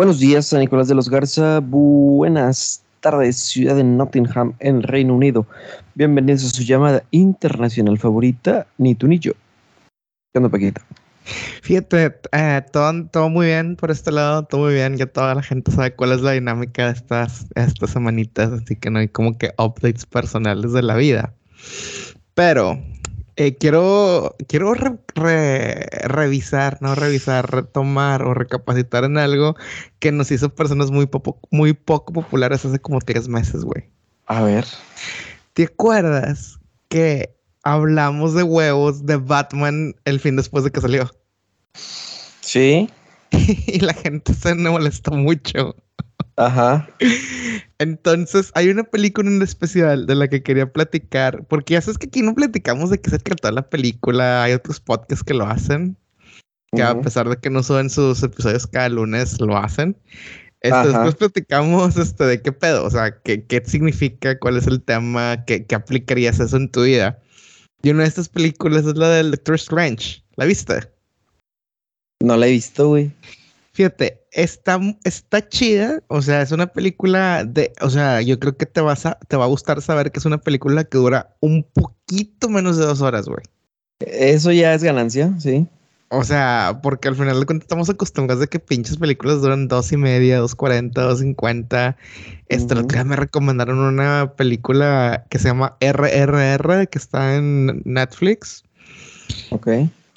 [0.00, 1.60] Buenos días, San Nicolás de los Garza.
[1.60, 5.46] Buenas tardes, ciudad de Nottingham, en Reino Unido.
[5.94, 9.32] Bienvenidos a su llamada internacional favorita, ni tú ni yo.
[10.32, 10.80] ¿Qué onda, Paquita?
[11.60, 14.96] Fíjate, eh, todo, muy bien por este lado, todo muy bien.
[14.96, 18.88] Ya toda la gente sabe cuál es la dinámica de estas, estas semanitas, así que
[18.88, 21.34] no hay como que updates personales de la vida.
[22.32, 22.82] Pero
[23.40, 29.56] eh, quiero, quiero revisar, no revisar, retomar o recapacitar en algo
[29.98, 31.08] que nos hizo personas muy,
[31.50, 33.88] muy poco populares hace como tres meses, güey.
[34.26, 34.66] A ver.
[35.54, 36.58] ¿Te acuerdas
[36.90, 41.10] que hablamos de huevos de Batman el fin después de que salió?
[42.42, 42.90] Sí.
[43.30, 45.76] y la gente se molestó mucho.
[46.40, 46.88] Ajá.
[47.78, 52.06] Entonces, hay una película en especial de la que quería platicar, porque ya sabes que
[52.06, 55.98] aquí no platicamos de qué se trató la película, hay otros podcasts que lo hacen,
[56.72, 59.98] que a pesar de que no suben sus episodios cada lunes, lo hacen.
[60.62, 64.82] Este, después platicamos este, de qué pedo, o sea, qué, qué significa, cuál es el
[64.82, 67.18] tema, qué, qué aplicarías eso en tu vida.
[67.82, 70.22] Y una de estas películas es la del Doctor Strange.
[70.36, 70.90] ¿La viste?
[72.22, 73.10] No la he visto, güey.
[73.80, 76.02] Fíjate, está, está chida.
[76.08, 77.72] O sea, es una película de.
[77.80, 80.26] O sea, yo creo que te, vas a, te va a gustar saber que es
[80.26, 83.40] una película que dura un poquito menos de dos horas, güey.
[84.00, 85.66] Eso ya es ganancia, sí.
[86.10, 89.90] O sea, porque al final de cuentas estamos acostumbrados a que pinches películas duran dos
[89.92, 91.96] y media, dos cuarenta, dos cincuenta.
[92.48, 98.62] Este, uh me recomendaron una película que se llama RRR, que está en Netflix.
[99.48, 99.68] Ok.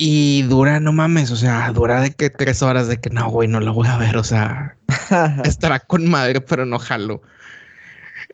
[0.06, 3.48] Y dura, no mames, o sea, dura de que tres horas de que no, güey,
[3.48, 4.76] no la voy a ver, o sea,
[5.46, 7.22] estará con madre, pero no jalo.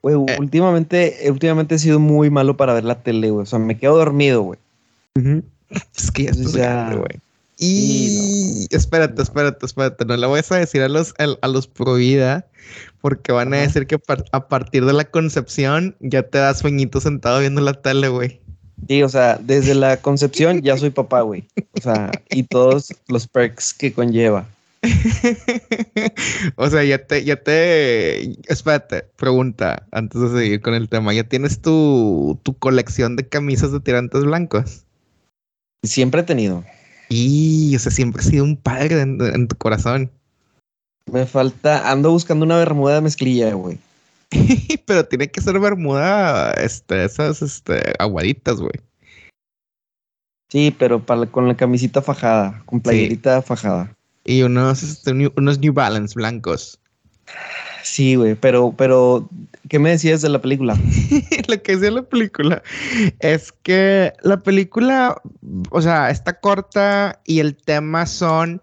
[0.02, 0.38] Güey, eh.
[0.40, 3.44] últimamente, últimamente he sido muy malo para ver la tele, güey.
[3.44, 4.58] O sea, me quedo dormido, güey.
[5.96, 7.20] Es que ya güey.
[7.60, 10.06] Y espérate, espérate, espérate.
[10.06, 12.48] No le voy a decir a los, a, los pro vida,
[13.00, 14.00] porque van a decir que
[14.32, 18.42] a partir de la concepción ya te das sueñito sentado viendo la tele, güey.
[18.88, 21.44] Sí, o sea, desde la concepción ya soy papá, güey.
[21.78, 24.48] O sea, y todos los perks que conlleva.
[26.56, 31.14] o sea, ya te, ya te, espérate, pregunta antes de seguir con el tema.
[31.14, 34.86] ¿Ya tienes tu, tu colección de camisas de tirantes blancos?
[35.84, 36.64] Siempre he tenido.
[37.10, 40.12] Y, o sea, siempre he sido un padre en, tu corazón.
[41.12, 43.80] Me falta, ando buscando una bermuda de mezclilla, güey.
[44.86, 48.74] Pero tiene que ser bermuda, este, esas, este, aguaditas, güey.
[50.50, 53.96] Sí, pero para, con la camisita fajada, con playerita fajada.
[54.26, 56.80] Y unos, este, unos New Balance blancos.
[57.84, 59.30] Sí, güey, pero, pero,
[59.70, 60.76] ¿qué me decías de la película?
[61.48, 62.64] Lo que decía la película
[63.20, 65.22] es que la película,
[65.70, 68.62] o sea, está corta y el tema son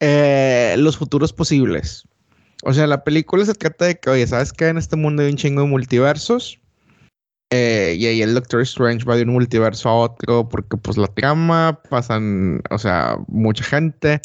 [0.00, 2.07] eh, los futuros posibles.
[2.64, 4.68] O sea, la película se trata de que, oye, ¿sabes qué?
[4.68, 6.60] En este mundo hay un chingo de multiversos.
[7.50, 11.06] Eh, y ahí el Doctor Strange va de un multiverso a otro porque pues la
[11.06, 14.20] trama, pasan, o sea, mucha gente.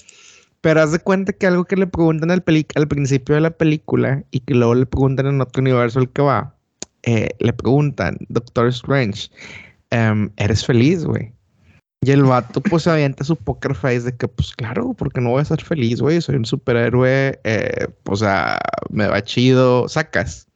[0.62, 2.44] Pero haz de cuenta que algo que le preguntan al,
[2.76, 6.22] al principio de la película y que luego le preguntan en otro universo al que
[6.22, 6.56] va,
[7.04, 9.30] eh, le preguntan, Doctor Strange,
[9.90, 11.34] em, ¿eres feliz, güey?
[12.04, 15.42] Y el vato pues avienta su poker face de que pues claro, porque no voy
[15.42, 18.60] a ser feliz, güey, soy un superhéroe, eh, o sea,
[18.90, 20.48] me va chido, sacas.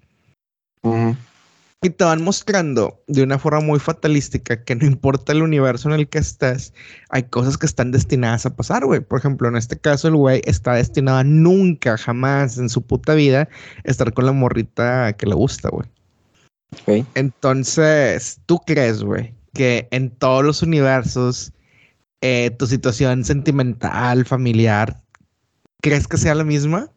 [1.82, 5.96] Y te van mostrando de una forma muy fatalística que no importa el universo en
[5.96, 6.74] el que estés,
[7.10, 9.00] hay cosas que están destinadas a pasar, güey.
[9.00, 13.14] Por ejemplo, en este caso, el güey está destinado a nunca, jamás en su puta
[13.14, 13.48] vida
[13.86, 17.06] estar con la morrita que le gusta, güey.
[17.16, 21.52] Entonces, ¿tú crees, güey, que en todos los universos
[22.22, 25.02] eh, tu situación sentimental, familiar,
[25.82, 26.90] crees que sea la misma?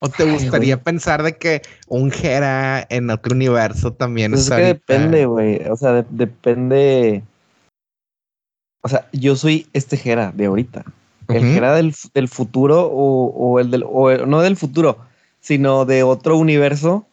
[0.00, 4.62] ¿O te gustaría pensar de que un Jera en otro universo también pues es que
[4.62, 5.60] depende, güey.
[5.70, 7.22] O sea, depende.
[8.82, 10.84] O sea, yo soy este Jera de ahorita.
[11.28, 11.94] El Jera del,
[12.28, 13.84] futuro o, el del.
[13.86, 14.98] O no del futuro,
[15.40, 17.06] sino de otro universo.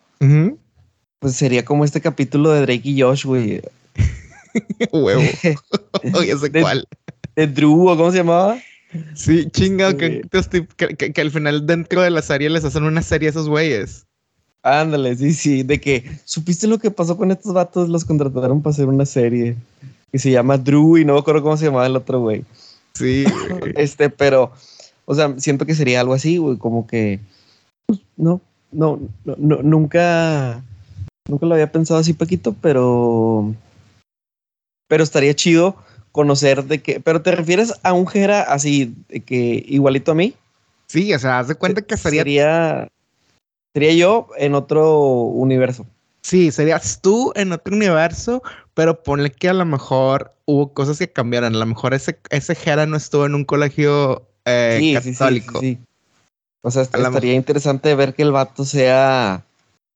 [1.22, 3.62] Pues sería como este capítulo de Drake y Josh, güey.
[4.92, 5.22] Huevo.
[6.16, 6.88] Oye, sé cuál.
[7.36, 8.58] De Drew, ¿o cómo se llamaba?
[9.14, 10.24] Sí, chinga, que,
[10.98, 14.08] que, al final dentro de la serie les hacen una serie a esos güeyes.
[14.64, 18.74] Ándale, sí, sí, de que supiste lo que pasó con estos vatos, los contrataron para
[18.74, 19.56] hacer una serie
[20.12, 22.44] que se llama Drew y no me acuerdo cómo se llamaba el otro güey.
[22.94, 23.26] Sí.
[23.76, 24.52] este, pero,
[25.06, 27.20] o sea, siento que sería algo así, güey, como que,
[27.86, 28.42] pues, no,
[28.72, 30.64] no, no, nunca,
[31.28, 33.54] nunca lo había pensado así, Paquito, pero,
[34.88, 35.76] pero estaría chido
[36.12, 40.34] conocer de que, pero te refieres a un Jera así, de que igualito a mí.
[40.88, 42.22] Sí, o sea, haz de cuenta que sería...
[42.22, 42.88] sería.
[43.74, 45.86] Sería yo en otro universo.
[46.24, 51.10] Sí, serías tú en otro universo, pero ponle que a lo mejor hubo cosas que
[51.10, 51.56] cambiaron.
[51.56, 55.20] A lo mejor ese, ese Jera no estuvo en un colegio eh, Sí, sí, sí,
[55.20, 55.60] católico.
[55.62, 55.80] sí, sí.
[56.64, 59.46] O sea, est- estaría interesante ver que el vato sea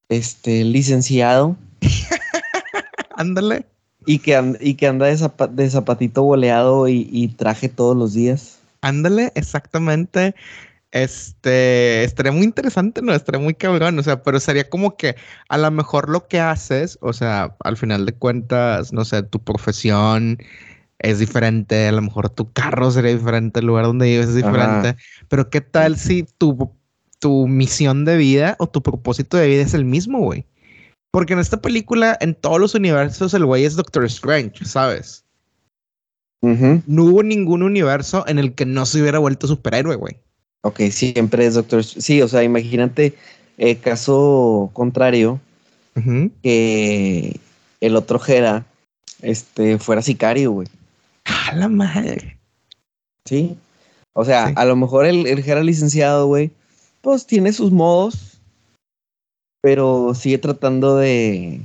[0.09, 1.55] este licenciado
[3.17, 3.65] Ándale.
[4.05, 8.13] y que, y que anda de, zapa- de zapatito boleado y, y traje todos los
[8.13, 8.59] días.
[8.81, 10.35] Ándale, exactamente.
[10.91, 13.13] Este, estaría muy interesante, ¿no?
[13.13, 15.15] Estaría muy cabrón, o sea, pero sería como que
[15.49, 19.43] a lo mejor lo que haces, o sea, al final de cuentas, no sé, tu
[19.43, 20.37] profesión
[20.99, 24.47] es diferente, a lo mejor tu carro sería diferente, el lugar donde vives es Ajá.
[24.47, 24.95] diferente,
[25.27, 26.71] pero ¿qué tal si tu,
[27.19, 30.45] tu misión de vida o tu propósito de vida es el mismo, güey?
[31.11, 35.23] Porque en esta película, en todos los universos, el güey es Doctor Strange, ¿sabes?
[36.41, 40.17] No hubo ningún universo en el que no se hubiera vuelto superhéroe, güey.
[40.61, 41.79] Ok, siempre es Doctor.
[41.79, 43.15] Str- Sí, o sea, imagínate
[43.57, 45.39] eh, caso contrario
[46.43, 47.39] que
[47.81, 48.65] el otro Jera
[49.21, 50.67] este, fuera sicario, güey.
[51.23, 52.37] A la madre.
[53.25, 53.55] Sí.
[54.13, 54.53] O sea, Sí.
[54.55, 56.51] a lo mejor el, el Jera licenciado, güey,
[57.05, 58.39] pues tiene sus modos,
[59.61, 61.61] pero sigue tratando de,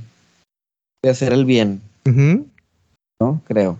[1.03, 1.81] de hacer el bien.
[3.19, 3.41] ¿no?
[3.47, 3.79] Creo.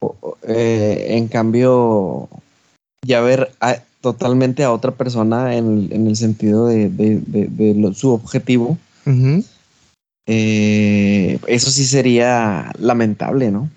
[0.00, 2.28] O- o, eh, en cambio,
[3.06, 7.74] ya ver a- totalmente a otra persona en, en el sentido de, de- de- de
[7.74, 8.76] lo- su objetivo,
[10.26, 13.70] eh, eso sí sería lamentable, ¿no?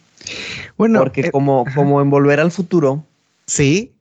[0.75, 3.03] Bueno, Porque eh, como, como en Volver al Futuro,
[3.45, 3.91] sí.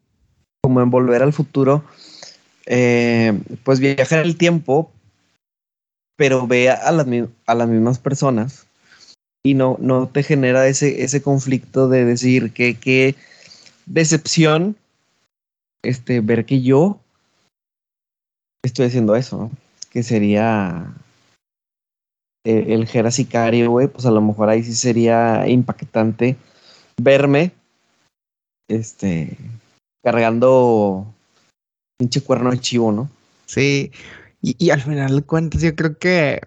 [0.62, 1.84] como en Volver al Futuro,
[2.72, 4.93] eh, pues viaja en el tiempo,
[6.17, 7.06] pero ve a las,
[7.46, 8.69] a las mismas personas
[9.44, 13.17] y no, no te genera ese, ese conflicto de decir que qué
[13.87, 14.76] decepción
[15.82, 17.00] este, ver que yo
[18.62, 19.50] estoy haciendo eso.
[19.90, 20.94] Que sería
[22.44, 26.37] eh, el Jera Sicario, güey, pues a lo mejor ahí sí sería impactante
[27.02, 27.50] verme
[28.69, 29.37] este
[30.05, 31.12] cargando
[32.00, 33.11] pinche cuerno de chivo, ¿no?
[33.44, 33.93] Sí.
[34.41, 36.41] Y, y al final de cuentas, yo creo que.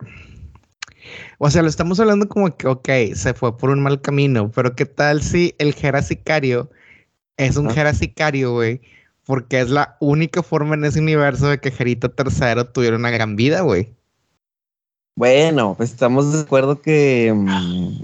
[1.38, 4.76] O sea, lo estamos hablando como que, ok, se fue por un mal camino, pero
[4.76, 6.72] ¿qué tal si el Jera Sicario
[7.38, 7.76] es un Ajá.
[7.76, 8.82] Jera Sicario, güey?
[9.26, 13.36] Porque es la única forma en ese universo de que Jerita III tuviera una gran
[13.36, 13.94] vida, güey.
[15.16, 18.02] Bueno, pues estamos de acuerdo que mm,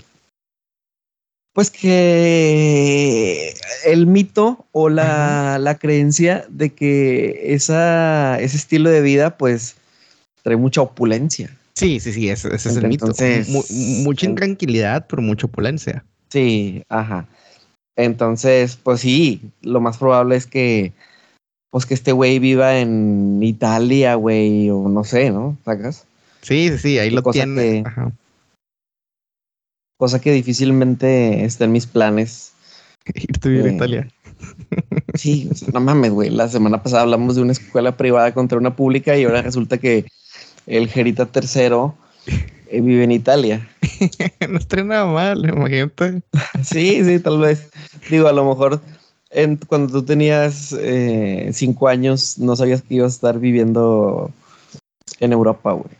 [1.53, 3.53] pues que
[3.85, 9.75] el mito o la, la creencia de que esa, ese estilo de vida pues
[10.43, 11.55] trae mucha opulencia.
[11.73, 13.07] Sí, sí, sí, ese, ese es el mito.
[13.47, 13.63] Mu-
[14.03, 16.03] mucha intranquilidad, pero mucha opulencia.
[16.29, 17.25] Sí, ajá.
[17.95, 20.93] Entonces, pues sí, lo más probable es que
[21.71, 25.55] pues que este güey viva en Italia, güey, o no sé, ¿no?
[25.65, 26.05] ¿Sacas?
[26.41, 27.55] Sí, sí, sí, ahí lo tiene.
[27.55, 28.11] que- Ajá.
[29.99, 32.53] Cosa que difícilmente está en mis planes.
[33.13, 34.07] Irte a vivir a Eh, Italia.
[35.15, 36.29] Sí, no mames, güey.
[36.29, 40.05] La semana pasada hablamos de una escuela privada contra una pública y ahora resulta que
[40.65, 41.95] el Gerita tercero
[42.67, 43.67] eh, vive en Italia.
[44.49, 46.21] no estaría nada mal, imagínate.
[46.63, 47.69] Sí, sí, tal vez.
[48.09, 48.79] Digo, a lo mejor
[49.31, 54.31] en- cuando tú tenías eh, cinco años no sabías que ibas a estar viviendo
[55.19, 55.91] en Europa, güey.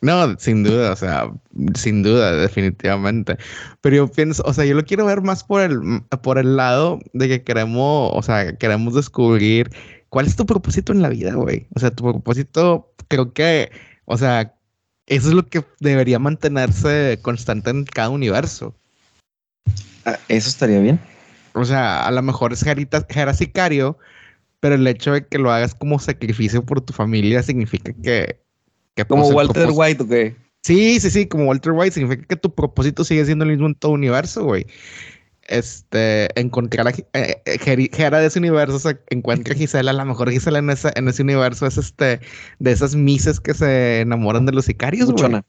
[0.00, 1.30] No, sin duda, o sea,
[1.74, 3.36] sin duda, definitivamente.
[3.80, 7.00] Pero yo pienso, o sea, yo lo quiero ver más por el, por el lado
[7.14, 9.70] de que queremos, o sea, queremos descubrir
[10.08, 11.66] cuál es tu propósito en la vida, güey.
[11.74, 13.70] O sea, tu propósito, creo que,
[14.04, 14.54] o sea,
[15.06, 18.74] eso es lo que debería mantenerse constante en cada universo.
[20.04, 21.00] Ah, Eso estaría bien.
[21.54, 23.98] O sea, a lo mejor es Gerita, Gera Sicario,
[24.60, 28.40] pero el hecho de que lo hagas como sacrificio por tu familia significa que...
[29.04, 30.34] que Como Walter White, ¿o qué?
[30.62, 33.74] Sí, sí, sí, como Walter White, significa que tu propósito sigue siendo el mismo en
[33.74, 34.66] todo universo, güey.
[35.46, 40.04] Este, encontrar a eh, eh, Gera de ese universo, se encuentra a Gisela, a lo
[40.04, 42.20] mejor Gisela en ese, en ese universo es este,
[42.58, 45.40] de esas mises que se enamoran de los sicarios, güey.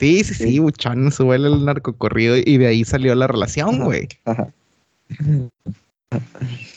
[0.00, 0.58] Sí, sí, sí.
[0.58, 3.84] Buchón, sube el narcocorrido y de ahí salió la relación, Ajá.
[3.84, 4.08] güey.
[4.24, 4.52] Ajá.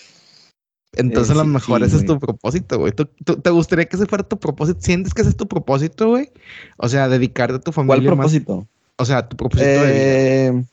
[0.93, 2.91] Entonces, Eh, a lo mejor sí, ese es tu propósito, güey.
[2.91, 4.79] ¿Tú, tú- te gustaría que ese fuera tu propósito?
[4.81, 6.29] ¿Sientes que ese es tu propósito, güey?
[6.77, 8.17] O sea, dedicarte a tu ¿Cuál familia más.
[8.17, 8.67] propósito?
[8.97, 9.87] O sea, tu propósito de vida.
[9.87, 10.63] Eh,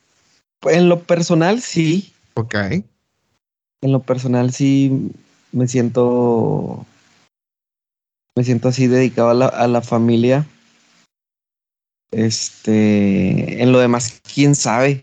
[0.74, 2.12] en lo personal, sí.
[2.34, 2.54] Ok.
[3.80, 5.12] En lo personal, sí
[5.52, 6.84] me siento.
[8.34, 10.46] Me siento así dedicado a la, a la familia.
[12.10, 13.62] Este.
[13.62, 15.02] En lo demás, quién sabe.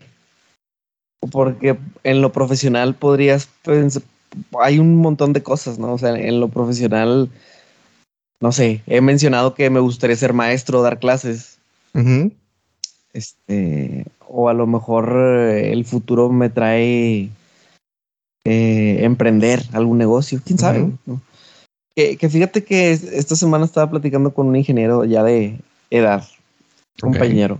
[1.30, 4.02] Porque en lo profesional podrías pens-
[4.60, 5.94] hay un montón de cosas, ¿no?
[5.94, 7.28] O sea, en lo profesional,
[8.40, 11.58] no sé, he mencionado que me gustaría ser maestro, dar clases.
[13.12, 17.30] Este, o a lo mejor eh, el futuro me trae
[18.44, 20.90] eh, emprender algún negocio, quién sabe.
[21.94, 25.58] Que, fíjate que esta semana estaba platicando con un ingeniero ya de
[25.90, 26.28] edad,
[27.00, 27.58] compañero.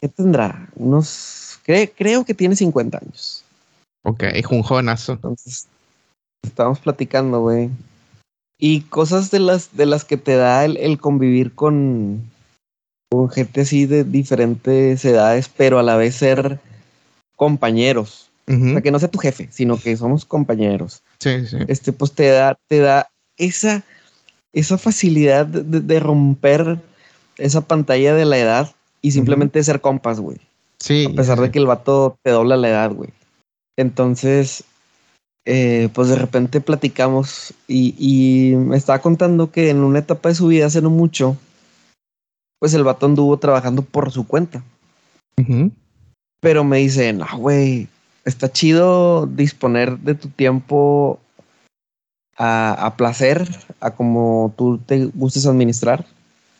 [0.00, 0.68] ¿Qué tendrá?
[0.76, 3.44] Unos, creo que tiene 50 años.
[4.04, 5.12] Ok, es un jovenazo.
[5.12, 5.66] Entonces,
[6.42, 7.70] estábamos platicando, güey.
[8.58, 12.22] Y cosas de las, de las que te da el, convivir con,
[13.10, 16.60] con gente así de diferentes edades, pero a la vez ser
[17.36, 18.24] compañeros.
[18.50, 21.02] O sea, que no sea tu jefe, sino que somos compañeros.
[21.18, 21.58] Sí, sí.
[21.68, 23.84] Este, pues te da, te da esa,
[24.54, 26.78] esa facilidad de, romper
[27.36, 30.38] esa pantalla de la edad y simplemente ser compas, güey.
[30.78, 31.08] Sí.
[31.12, 33.10] A pesar de que el vato te dobla la edad, güey.
[33.76, 34.64] Entonces,
[35.50, 40.48] eh, pues de repente platicamos y, me estaba contando que en una etapa de su
[40.48, 41.38] vida hace no mucho,
[42.58, 44.62] pues el vato anduvo trabajando por su cuenta.
[46.40, 47.88] Pero me dice, no, güey,
[48.26, 51.18] está chido disponer de tu tiempo
[52.36, 53.48] a, a, placer,
[53.80, 56.04] a como tú te gustes administrar,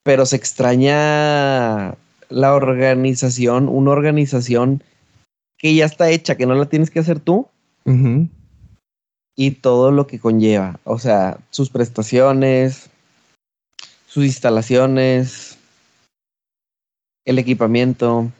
[0.03, 1.95] pero se extraña
[2.31, 4.83] la organización, una organización
[5.59, 7.49] que ya está hecha, que no la tienes que hacer tú.
[9.41, 10.81] Y todo lo que conlleva.
[10.83, 12.91] O sea, sus prestaciones,
[14.09, 15.57] sus instalaciones,
[17.25, 18.33] el equipamiento.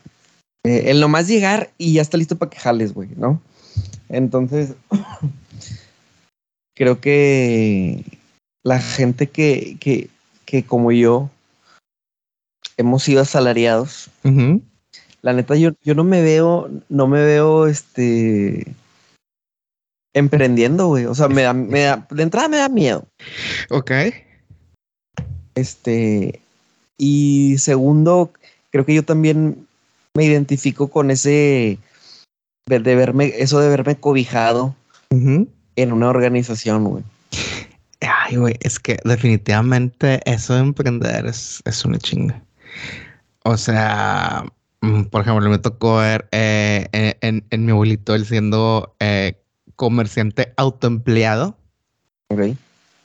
[0.65, 3.41] Eh, el nomás llegar y ya está listo para que jales, güey, ¿no?
[4.09, 4.75] Entonces,
[6.75, 8.05] creo que
[8.65, 10.11] la gente que, que,
[10.47, 11.31] que como yo
[12.77, 14.11] hemos sido asalariados,
[15.23, 18.75] la neta, yo, yo no me veo, no me veo este
[20.15, 21.07] emprendiendo, güey.
[21.07, 23.07] O sea, me da, me da, de entrada me da miedo.
[23.71, 23.93] Ok.
[25.55, 26.41] Este,
[26.97, 28.31] y segundo,
[28.71, 29.67] creo que yo también
[30.15, 31.79] me identifico con ese
[32.67, 34.75] de, verme, eso de verme cobijado
[35.11, 37.05] en una organización, güey.
[38.01, 42.41] Ay, güey, es que definitivamente eso de emprender es, es una chinga.
[43.45, 44.45] O sea,
[44.81, 49.38] Mm, por ejemplo, me tocó ver eh, eh, en, mi abuelito él siendo eh,
[49.79, 51.57] comerciante autoempleado.
[52.27, 52.41] Ok.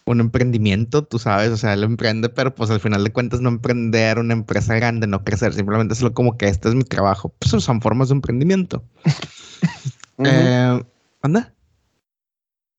[0.05, 3.47] Un emprendimiento, tú sabes, o sea, él emprende, pero pues al final de cuentas no
[3.47, 7.33] emprender una empresa grande, no crecer, simplemente solo como que este es mi trabajo.
[7.39, 8.83] Pues son formas de emprendimiento.
[11.21, 11.53] ¿Anda?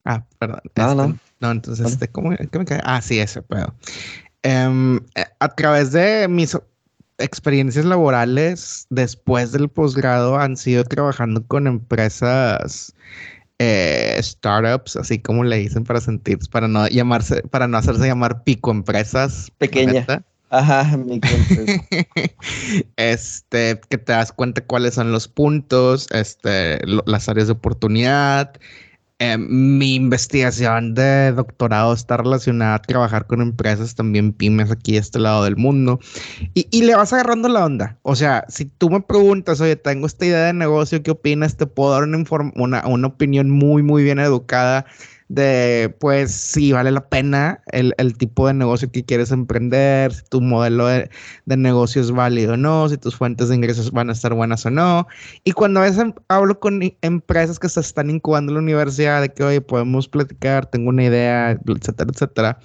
[0.05, 0.61] Ah, perdón.
[0.75, 1.51] Nada, este, no.
[1.53, 2.81] entonces, este, ¿cómo, ¿qué me cae?
[2.85, 3.75] Ah, sí, ese pedo.
[4.43, 5.01] Em,
[5.39, 6.59] a través de mis
[7.19, 12.93] experiencias laborales después del posgrado han sido trabajando con empresas
[13.58, 18.44] eh, startups, así como le dicen para sentir, para no llamarse, para no hacerse llamar
[18.44, 20.06] pico empresas pequeñas.
[20.50, 20.87] Ajá,
[22.96, 28.52] este, que te das cuenta cuáles son los puntos, este, las áreas de oportunidad,
[29.33, 34.99] eh, mi investigación de doctorado está relacionada a trabajar con empresas también pymes aquí de
[34.99, 36.00] este lado del mundo
[36.54, 37.99] y, y, le vas agarrando la onda.
[38.02, 41.57] O sea, si tú me preguntas, oye, tengo esta idea de negocio, ¿qué opinas?
[41.57, 44.87] Te puedo dar una, una, una opinión muy, muy bien educada
[45.28, 50.40] de pues si vale la pena el, tipo de negocio que quieres emprender, si tu
[50.40, 51.11] modelo de,
[51.47, 54.71] negocio es válido o no, si tus fuentes de ingresos van a estar buenas o
[54.71, 55.07] no.
[55.45, 59.31] Y cuando a veces hablo con empresas que se están incubando en la universidad de
[59.31, 62.59] que, oye, podemos platicar, tengo una idea, etcétera, etcétera,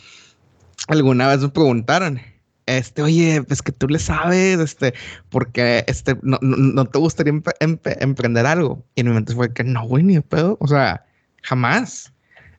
[0.88, 2.20] alguna vez me preguntaron,
[2.66, 4.94] este, oye, pues que tú le sabes, este,
[5.30, 8.86] porque este, no, no, te gustaría emprender algo.
[8.96, 11.06] Y en mi mente fue que no, güey, ni de pedo, o sea,
[11.42, 12.14] jamás.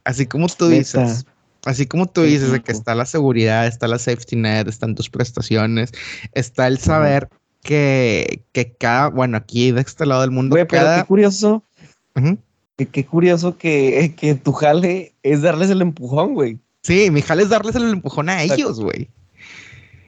[0.05, 1.27] Así como tú dices,
[1.65, 5.11] así como tú dices de que está la seguridad, está la safety net, están tus
[5.11, 5.93] prestaciones,
[6.33, 7.29] está el saber
[7.63, 10.55] que, que cada, bueno, aquí de este lado del mundo.
[10.55, 11.65] Güey, pero qué curioso.
[12.77, 16.59] qué, curioso que, que tu jale es darles el empujón, güey.
[16.83, 19.11] Sí, mi jale es darles el empujón a ellos, güey.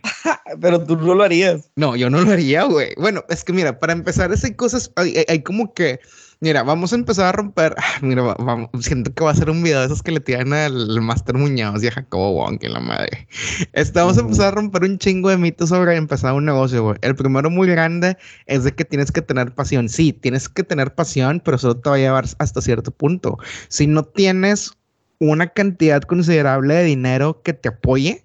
[0.60, 1.70] Pero tú no lo harías.
[1.76, 2.94] No, yo no lo haría, güey.
[2.96, 6.00] Bueno, es que mira, para empezar, hay cosas, hay como que
[6.42, 7.72] Mira, vamos a empezar a romper.
[7.78, 10.52] Ah, mira, vamos, siento que va a ser un video de esos que le tiran
[10.52, 13.28] al Master Muñoz y a Jacobo Wong, en la madre.
[13.74, 16.96] Estamos a empezar a romper un chingo de mitos sobre empezar un negocio, güey.
[17.02, 19.88] El primero muy grande es de que tienes que tener pasión.
[19.88, 23.38] Sí, tienes que tener pasión, pero solo te va a llevar hasta cierto punto.
[23.68, 24.72] Si no tienes
[25.20, 28.24] una cantidad considerable de dinero que te apoye,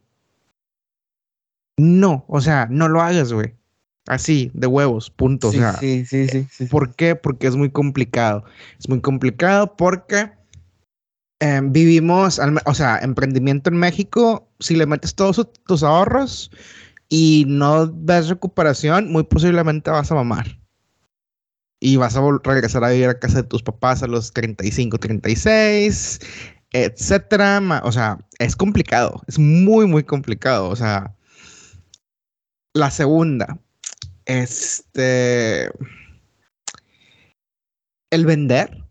[1.77, 3.56] no, o sea, no lo hagas, güey.
[4.07, 5.51] Así, de huevos, punto.
[5.51, 7.15] Sí, sí, sí, sí, ¿Por qué?
[7.15, 8.43] Porque es muy complicado.
[8.79, 10.31] Es muy complicado porque
[11.39, 16.49] Em, vivimos, o sea, emprendimiento en México, si le metes todos tus ahorros
[17.09, 20.59] y no ves recuperación, muy posiblemente vas a mamar.
[21.79, 26.19] Y vas a regresar a vivir a casa de tus papás a los 35, 36,
[26.71, 27.61] etcétera.
[27.83, 30.69] O sea, es complicado, es muy, muy complicado.
[30.69, 31.15] O sea,
[32.73, 33.59] la segunda,
[34.27, 35.71] este,
[38.11, 38.87] el vender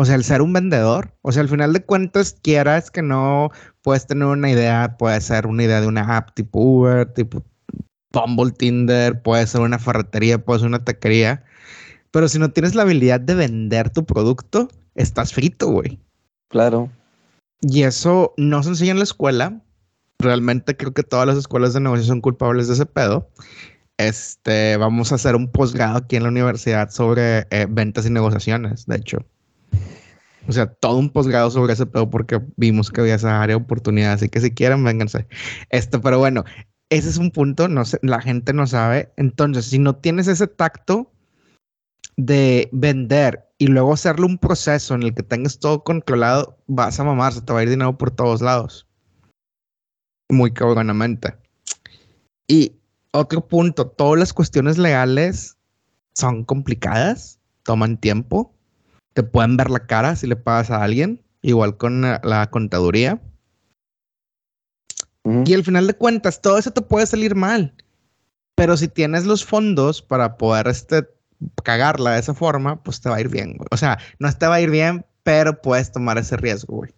[0.00, 3.50] o sea, el ser un vendedor, o sea, al final de cuentas, quieras que no
[3.82, 7.44] puedes tener una idea, puede ser una idea de una app tipo Uber, tipo
[8.10, 11.44] Bumble, Tinder, puede ser una ferretería, puede ser una taquería,
[12.12, 15.98] pero si no tienes la habilidad de vender tu producto, estás frito, güey.
[16.50, 16.90] Claro.
[17.60, 19.60] Y eso no se enseña en la escuela.
[20.18, 23.28] Realmente creo que todas las escuelas de negocio son culpables de ese pedo.
[24.00, 28.86] Este, vamos a hacer un posgrado aquí en la universidad sobre eh, ventas y negociaciones,
[28.86, 29.26] de hecho.
[30.48, 33.62] O sea, todo un posgrado sobre ese pedo porque vimos que había esa área de
[33.62, 34.14] oportunidad.
[34.14, 35.26] Así que si quieren, vénganse.
[35.68, 36.44] Esto, pero bueno,
[36.88, 39.12] ese es un punto, no sé, la gente no sabe.
[39.18, 41.12] Entonces, si no tienes ese tacto
[42.16, 47.04] de vender y luego hacerle un proceso en el que tengas todo controlado, vas a
[47.04, 48.88] mamar, se te va a ir dinero por todos lados.
[50.30, 51.34] Muy cabronamente.
[52.48, 52.79] Y
[53.12, 55.56] otro punto, todas las cuestiones legales
[56.14, 58.54] son complicadas, toman tiempo
[59.14, 63.20] te pueden ver la cara si le pagas a alguien, igual con la, contaduría.
[65.44, 67.74] Y al final de cuentas, todo eso te puede salir mal.
[68.54, 71.06] Pero si tienes los fondos para poder este,
[71.62, 73.66] cagarla de esa forma, pues te va a ir bien, güey.
[73.70, 76.90] O sea, no te va a ir bien, pero puedes tomar ese riesgo, güey.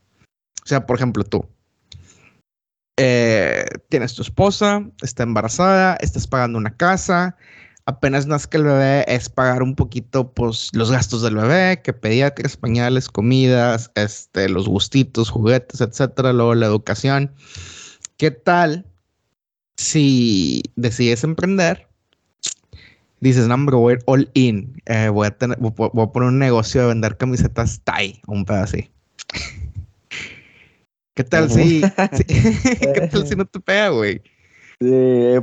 [0.65, 1.45] O sea, por ejemplo, tú.
[2.99, 7.37] Eh, tienes tu esposa, está embarazada, estás pagando una casa,
[7.87, 12.57] apenas nazca el bebé es pagar un poquito pues los gastos del bebé, que pediatras,
[12.57, 17.33] pañales, comidas, este, los gustitos, juguetes, etcétera, luego la educación.
[18.19, 18.87] ¿Qué tal
[19.77, 21.89] si decides emprender?
[23.21, 24.83] Dices, no, hombre, voy a ir all in.
[24.87, 28.77] Eh, voy, a tener, voy, a poner un negocio de vender camisetas tie, un pedazo
[28.77, 28.91] así.
[31.15, 31.83] ¿Qué tal si,
[32.27, 34.23] ¿Qué tal si no te pega, güey?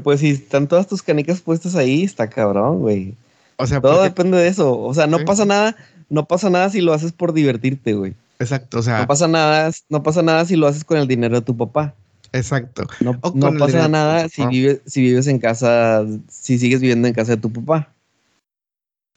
[0.04, 3.16] pues si están todas tus canicas puestas ahí, está cabrón, güey.
[3.56, 4.78] O sea, todo depende de eso.
[4.78, 5.78] O sea, no pasa nada,
[6.10, 8.16] no pasa nada si lo haces por divertirte, güey.
[8.40, 9.00] Exacto, o sea.
[9.00, 11.96] No pasa nada, no pasa nada si lo haces con el dinero de tu papá.
[12.32, 12.88] Exacto.
[13.00, 13.20] No,
[13.58, 17.52] pasa nada si vives, si vives en casa, si sigues viviendo en casa de tu
[17.52, 17.94] papá.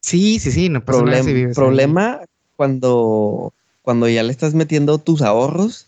[0.02, 2.20] Sí, sí, sí, no pasa nada si vives Problema
[2.56, 5.86] cuando, cuando ya le estás metiendo tus ahorros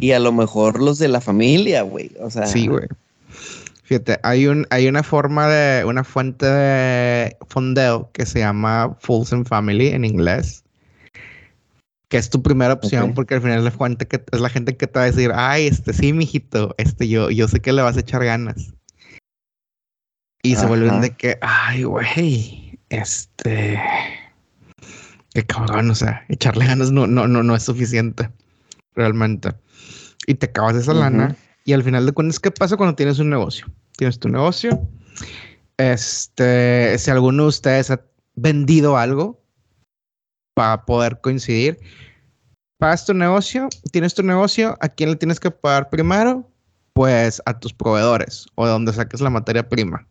[0.00, 2.10] y a lo mejor los de la familia, güey.
[2.20, 2.46] O sea.
[2.46, 2.86] Sí, güey.
[3.84, 9.44] Fíjate, hay, un, hay una forma de, una fuente de fondeo que se llama Fulson
[9.44, 10.64] Family en inglés,
[12.08, 14.74] que es tu primera opción porque al final es la fuente que es la gente
[14.78, 17.82] que te va a decir, ay, este sí, mijito, este yo, yo sé que le
[17.82, 18.72] vas a echar ganas.
[20.42, 23.80] Y se vuelven de que, ay, güey, este,
[25.34, 28.30] qué cabrón, o sea, echarle ganas no, no, no, no es suficiente,
[28.94, 29.52] realmente.
[30.26, 33.30] Y te acabas esa lana y al final de cuentas, ¿qué pasa cuando tienes un
[33.30, 33.66] negocio?
[33.96, 34.86] Tienes tu negocio.
[35.78, 38.00] Este, si alguno de ustedes ha
[38.34, 39.40] vendido algo
[40.54, 41.78] para poder coincidir,
[42.78, 46.48] pagas tu negocio, tienes tu negocio, ¿a quién le tienes que pagar primero?
[46.92, 50.06] Pues a tus proveedores o de donde saques la materia prima.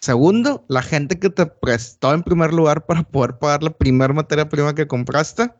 [0.00, 4.48] Segundo, la gente que te prestó en primer lugar para poder pagar la primera materia
[4.48, 5.50] prima que compraste.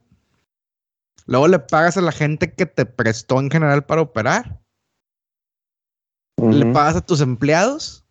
[1.27, 4.61] Luego le pagas a la gente que te prestó en general para operar.
[6.37, 8.05] Le pagas a tus empleados.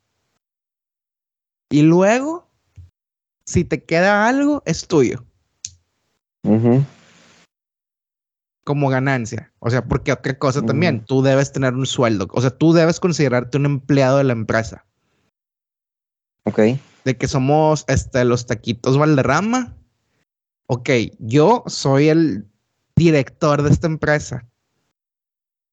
[1.70, 2.48] Y luego,
[3.46, 5.26] si te queda algo, es tuyo.
[8.66, 9.54] Como ganancia.
[9.60, 12.28] O sea, porque otra cosa también, tú debes tener un sueldo.
[12.32, 14.86] O sea, tú debes considerarte un empleado de la empresa.
[16.44, 16.60] Ok.
[17.06, 19.76] De que somos este, los taquitos Valderrama.
[20.68, 22.48] Ok, yo soy el
[22.96, 24.46] director de esta empresa.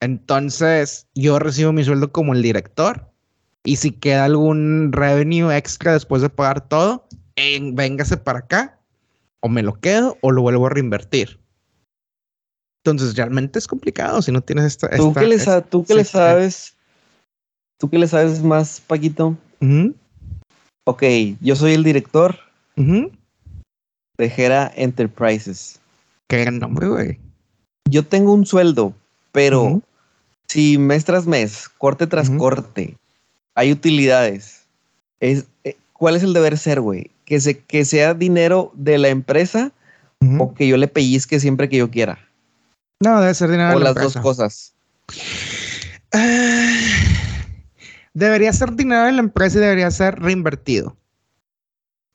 [0.00, 3.08] Entonces, yo recibo mi sueldo como el director.
[3.64, 7.06] Y si queda algún revenue extra después de pagar todo,
[7.36, 8.80] véngase para acá.
[9.40, 11.40] O me lo quedo o lo vuelvo a reinvertir.
[12.84, 14.88] Entonces, realmente es complicado si no tienes esta.
[14.96, 15.38] ¿Tú qué le,
[15.70, 16.76] ¿tú qué le sabes?
[17.78, 19.36] ¿Tú qué le sabes más, Paquito?
[20.84, 21.04] Ok,
[21.40, 22.36] yo soy el director
[22.76, 25.80] de Gera Enterprises.
[26.28, 27.20] Qué gran nombre, güey.
[27.88, 28.94] Yo tengo un sueldo,
[29.32, 29.82] pero
[30.48, 32.96] si mes tras mes, corte tras corte,
[33.54, 34.62] hay utilidades.
[35.20, 37.10] Es, eh, ¿Cuál es el deber ser, güey?
[37.24, 39.72] Que, se, que sea dinero de la empresa
[40.38, 42.18] o que yo le pellizque siempre que yo quiera.
[43.02, 44.22] No, debe ser dinero O de la las dos empresa.
[44.22, 44.72] cosas.
[46.12, 46.76] Ah,
[48.14, 50.96] Debería ser dinero de la empresa y debería ser reinvertido.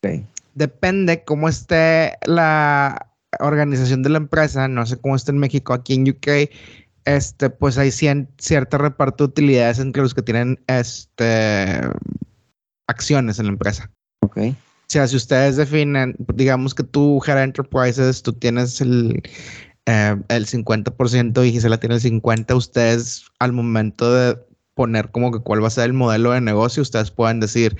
[0.03, 0.21] Ok.
[0.53, 3.06] Depende cómo esté la
[3.39, 4.67] organización de la empresa.
[4.67, 5.73] No sé cómo está en México.
[5.73, 6.49] Aquí en UK,
[7.05, 11.81] este, pues hay cien- cierta reparto de utilidades entre los que tienen este,
[12.87, 13.89] acciones en la empresa.
[14.21, 14.37] Ok.
[14.37, 19.21] O sea, si ustedes definen, digamos que tú, Jera Enterprises, tú tienes el,
[19.85, 24.37] eh, el 50% y Gisela tiene el 50%, ustedes al momento de
[24.75, 27.75] poner como que cuál va a ser el modelo de negocio, ustedes pueden decir,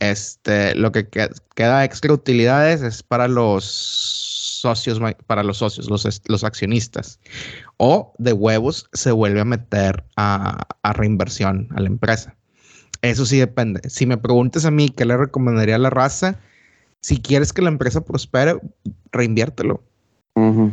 [0.00, 1.08] este, lo que-
[1.54, 7.18] queda extra utilidades es para los socios, para los socios, los, los accionistas.
[7.76, 12.34] O de huevos se vuelve a meter a, a reinversión a la empresa.
[13.02, 13.80] Eso sí depende.
[13.88, 16.38] Si me preguntas a mí qué le recomendaría a la raza,
[17.00, 18.60] si quieres que la empresa prospere,
[19.10, 19.82] reinviértelo.
[20.34, 20.72] Ujú.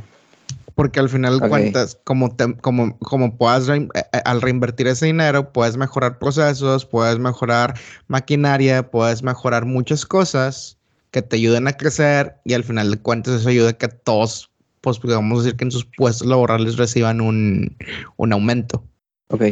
[0.75, 1.49] Porque al final de Ok.
[1.49, 6.19] cuentas, como, te- como, como puedas rein- eh, eh, al reinvertir ese dinero, puedes mejorar
[6.19, 7.73] procesos, puedes mejorar
[8.07, 10.76] maquinaria, puedes mejorar muchas cosas
[11.11, 14.49] que te ayuden a crecer y al final de cuentas eso ayuda a que todos,
[14.81, 17.75] pues podemos decir que en sus puestos laborales reciban un,
[18.17, 18.83] un aumento.
[19.29, 19.43] Ok.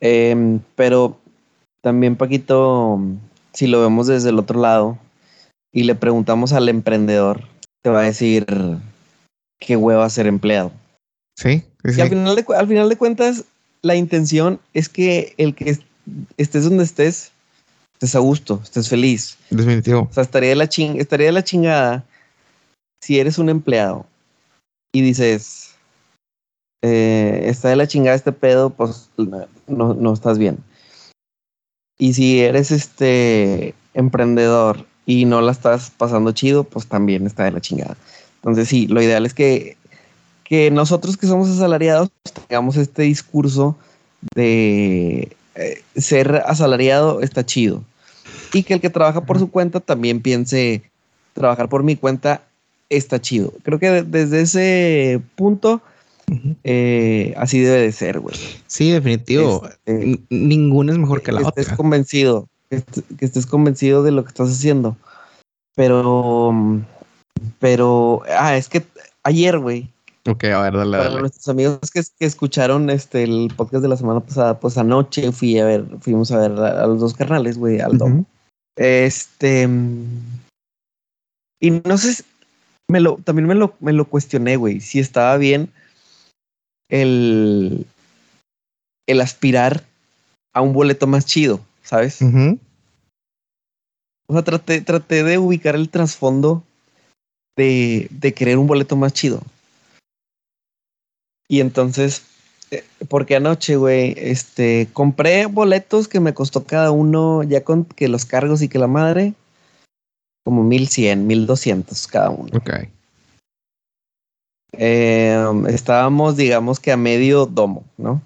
[0.00, 1.18] Em, pero
[1.80, 3.00] también, Paquito,
[3.52, 4.98] si lo vemos desde el otro lado
[5.72, 7.42] y le preguntamos al emprendedor,
[7.82, 8.46] te va a decir
[9.60, 10.72] qué hueva ser empleado.
[11.36, 13.44] Sí, sí, Y al final, de, al final de cuentas,
[13.80, 15.82] la intención es que el que est-
[16.36, 17.32] estés donde estés,
[18.02, 19.38] estés a gusto, estés feliz.
[19.50, 20.08] definitivo.
[20.10, 22.04] O sea, estaría de la, ching- estaría de la chingada
[23.00, 24.06] si eres un empleado
[24.92, 25.74] y dices,
[26.82, 30.58] eh, está de la chingada este pedo, pues no, no estás bien.
[31.96, 37.52] Y si eres este emprendedor y no la estás pasando chido, pues también está de
[37.52, 37.96] la chingada.
[38.36, 39.76] Entonces sí, lo ideal es que,
[40.42, 42.10] que nosotros que somos asalariados
[42.48, 43.76] tengamos este discurso
[44.34, 47.84] de eh, ser asalariado está chido.
[48.52, 50.82] Y que el que trabaja por su cuenta también piense,
[51.32, 52.42] trabajar por mi cuenta
[52.90, 53.52] está chido.
[53.62, 55.80] Creo que de- desde ese punto,
[56.64, 58.36] eh, así debe de ser, güey.
[58.66, 59.66] Sí, definitivo.
[59.66, 61.76] Este, Ninguna es mejor que la que estés otra.
[61.76, 64.96] convencido, que, est- que estés convencido de lo que estás haciendo.
[65.74, 66.52] Pero,
[67.58, 68.82] pero, ah, es que
[69.22, 69.88] ayer, güey,
[70.28, 71.20] Ok, a ver, dale, para dale.
[71.20, 75.58] nuestros amigos que, que escucharon este el podcast de la semana pasada, pues anoche fui
[75.58, 78.14] a ver, fuimos a ver a, a los dos carnales, güey, al domo.
[78.18, 78.26] Ujú.
[78.76, 79.68] Este.
[81.60, 82.24] Y no sé, si-
[82.90, 85.72] me lo, también me lo, me lo cuestioné, güey, si estaba bien
[86.88, 87.86] el,
[89.06, 89.84] el aspirar
[90.52, 92.20] a un boleto más chido, ¿sabes?
[94.26, 96.64] O sea, traté, traté de ubicar el trasfondo
[97.56, 99.42] de, de querer un boleto más chido.
[101.48, 102.24] Y entonces,
[103.08, 108.24] porque anoche, güey, este, compré boletos que me costó cada uno, ya con que los
[108.24, 109.34] cargos y que la madre,
[110.44, 112.50] como 1100, 1200 cada uno.
[112.56, 112.70] Ok.
[114.72, 115.36] Eh,
[115.68, 118.22] estábamos, digamos que a medio domo, ¿no?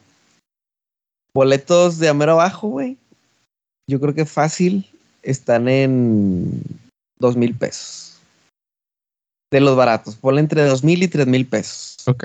[1.35, 2.97] Boletos de a mero abajo, güey.
[3.89, 4.87] Yo creo que fácil
[5.23, 6.63] están en
[7.19, 8.19] dos mil pesos.
[9.51, 11.97] De los baratos, ponle entre dos mil y tres mil pesos.
[12.07, 12.25] Ok.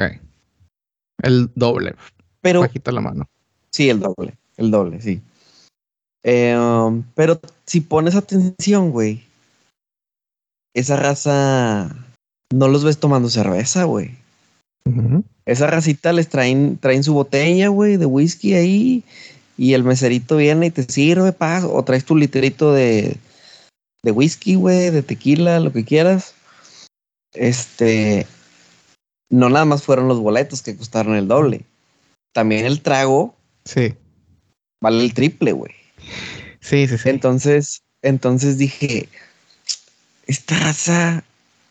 [1.21, 1.95] El doble.
[2.41, 3.29] Pero Bajita la mano.
[3.69, 5.21] sí, el doble, el doble, sí.
[6.23, 9.23] Eh, um, pero si pones atención, güey,
[10.73, 11.95] esa raza
[12.53, 14.19] no los ves tomando cerveza, güey.
[15.45, 19.03] Esa racita les traen, traen su botella, güey, de whisky ahí.
[19.57, 21.63] Y el meserito viene y te sirve, paz.
[21.63, 23.15] O traes tu litrito de,
[24.03, 26.33] de whisky, güey, de tequila, lo que quieras.
[27.33, 28.25] Este.
[29.31, 31.65] No nada más fueron los boletos que costaron el doble.
[32.33, 33.93] También el trago Sí.
[34.81, 35.71] vale el triple, güey.
[36.59, 37.09] Sí, sí, sí.
[37.09, 39.09] Entonces, entonces dije,
[40.27, 41.23] esta raza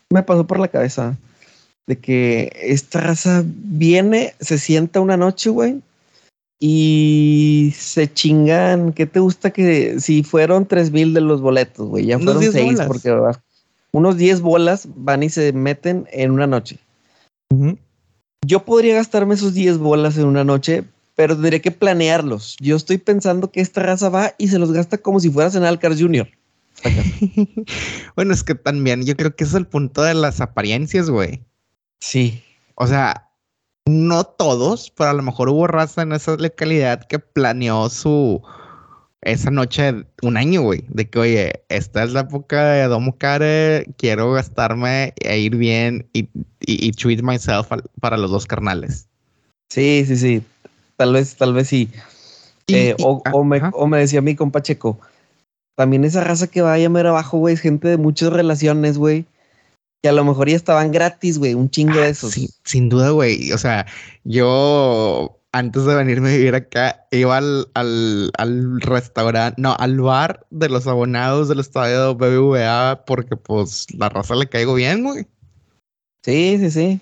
[0.09, 1.17] me pasó por la cabeza
[1.87, 5.81] de que esta raza viene, se sienta una noche, güey,
[6.59, 8.93] y se chingan.
[8.93, 12.05] ¿Qué te gusta que si fueron tres mil de los boletos, güey?
[12.05, 13.11] Ya fueron 10 seis, porque
[13.91, 16.77] unos 10 bolas van y se meten en una noche.
[18.45, 20.83] Yo podría gastarme esos 10 bolas en una noche,
[21.15, 22.57] pero tendría que planearlos.
[22.59, 25.63] Yo estoy pensando que esta raza va y se los gasta como si fueras en
[25.63, 26.27] Alcar Junior.
[28.15, 31.43] bueno, es que también yo creo que es el punto de las apariencias, güey.
[31.99, 32.41] Sí.
[32.75, 33.29] O sea,
[33.85, 38.41] no todos, pero a lo mejor hubo raza en esa localidad que planeó su
[39.21, 43.85] esa noche un año, güey, de que, oye, esta es la época de Domo Care,
[43.97, 46.21] quiero gastarme e ir bien y,
[46.59, 49.07] y, y treat myself al- para los dos carnales.
[49.71, 50.43] Sí, sí, sí.
[50.97, 51.89] Tal vez, tal vez sí.
[52.67, 54.99] Eh, o, o, me, o, me, decía mi compa Checo,
[55.75, 59.25] también esa raza que va a llamar abajo, güey, es gente de muchas relaciones, güey.
[60.01, 62.35] Que a lo mejor ya estaban gratis, güey, un chingo de ah, esos.
[62.63, 63.51] sin duda, güey.
[63.51, 63.85] O sea,
[64.23, 70.45] yo antes de venirme a vivir acá, iba al, al, al restaurante, no, al bar
[70.49, 75.25] de los abonados del estadio BBVA porque pues la raza le caigo bien, güey.
[76.23, 77.01] Sí, sí, sí.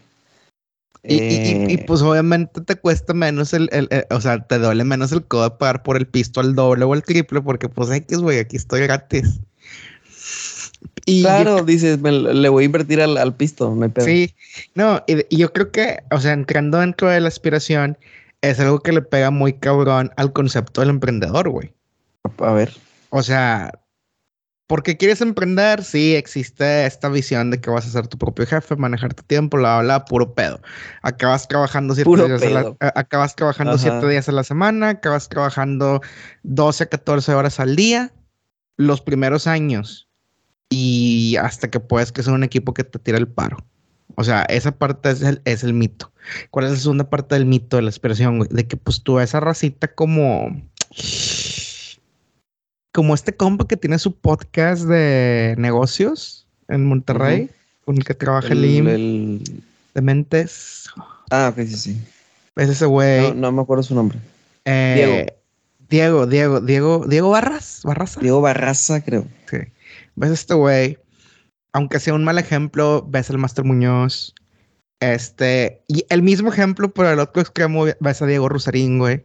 [1.03, 5.11] Y, y, eh, pues obviamente te cuesta menos el, el, o sea, te duele menos
[5.13, 8.17] el codo de pagar por el pisto al doble o al triple porque pues X,
[8.17, 9.39] güey, aquí estoy gratis.
[11.05, 14.35] Y claro, dices, le voy a invertir al, al pisto, me Sí,
[14.75, 17.97] no, y, y, yo creo que, o sea, entrando dentro de la aspiración,
[18.41, 21.73] es algo que le pega muy cabrón al concepto del emprendedor, güey.
[22.39, 22.75] A ver.
[23.09, 23.71] O sea,
[24.67, 25.83] ¿por qué quieres emprender?
[25.83, 29.57] Sí, existe esta visión de que vas a ser tu propio jefe, manejar tu tiempo,
[29.57, 30.61] bla, bla, puro pedo.
[31.01, 36.01] Acabas trabajando siete, días a, la, acabas trabajando siete días a la semana, acabas trabajando
[36.43, 38.13] 12 a 14 horas al día
[38.77, 40.07] los primeros años
[40.69, 43.57] y hasta que puedes que sea un equipo que te tire el paro.
[44.19, 46.11] O sea, esa parte es el, es el mito.
[46.51, 48.41] ¿Cuál es la segunda parte del mito de la expresión?
[48.49, 50.61] De que pues tú esa racita como...
[52.91, 57.49] Como este compa que tiene su podcast de negocios en Monterrey,
[57.85, 60.89] con el que trabaja el, el, de mentes.
[61.31, 62.01] Ah, ok, sí, sí.
[62.57, 63.21] Es ese güey.
[63.21, 64.19] No, no, me acuerdo su nombre.
[64.65, 65.27] Eh,
[65.87, 66.25] Diego.
[66.25, 68.19] Diego, Diego, Diego, Diego Barras, Barraza.
[68.19, 69.25] Diego Barraza, creo.
[69.49, 69.59] Sí.
[70.17, 70.97] ¿Ves este güey?
[71.73, 74.33] Aunque sea un mal ejemplo, ves al Master Muñoz,
[74.99, 79.23] este, y el mismo ejemplo, pero el otro extremo ves a Diego Rosarín, güey.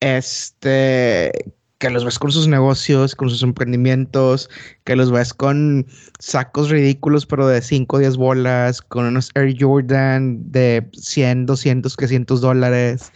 [0.00, 1.32] Este,
[1.78, 4.50] que los ves con sus negocios, con sus emprendimientos,
[4.84, 5.86] que los ves con
[6.18, 11.96] sacos ridículos, pero de 5 o 10 bolas, con unos Air Jordan de 100, 200,
[11.96, 13.12] 300 dólares,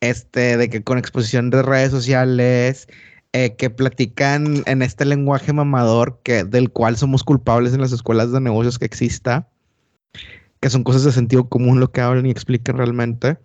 [0.00, 2.86] este, de que con exposición de redes sociales,
[3.34, 8.32] eh, que platican en este lenguaje mamador que, del cual somos culpables en las escuelas
[8.32, 9.46] de negocios que exista
[10.64, 13.36] que son cosas de sentido común lo que hablan y explican realmente.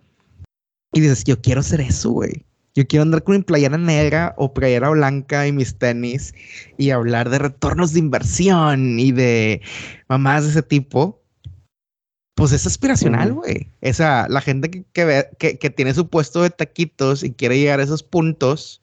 [0.94, 2.46] Y dices, yo quiero hacer eso, güey.
[2.74, 6.32] Yo quiero andar con mi playera negra o playera blanca y mis tenis
[6.78, 9.60] y hablar de retornos de inversión y de
[10.08, 11.20] mamás de ese tipo.
[12.36, 13.68] Pues es aspiracional, güey.
[13.82, 14.84] Esa, la gente que,
[15.38, 18.80] que, que, tiene su puesto de taquitos y quiere llegar a esos puntos,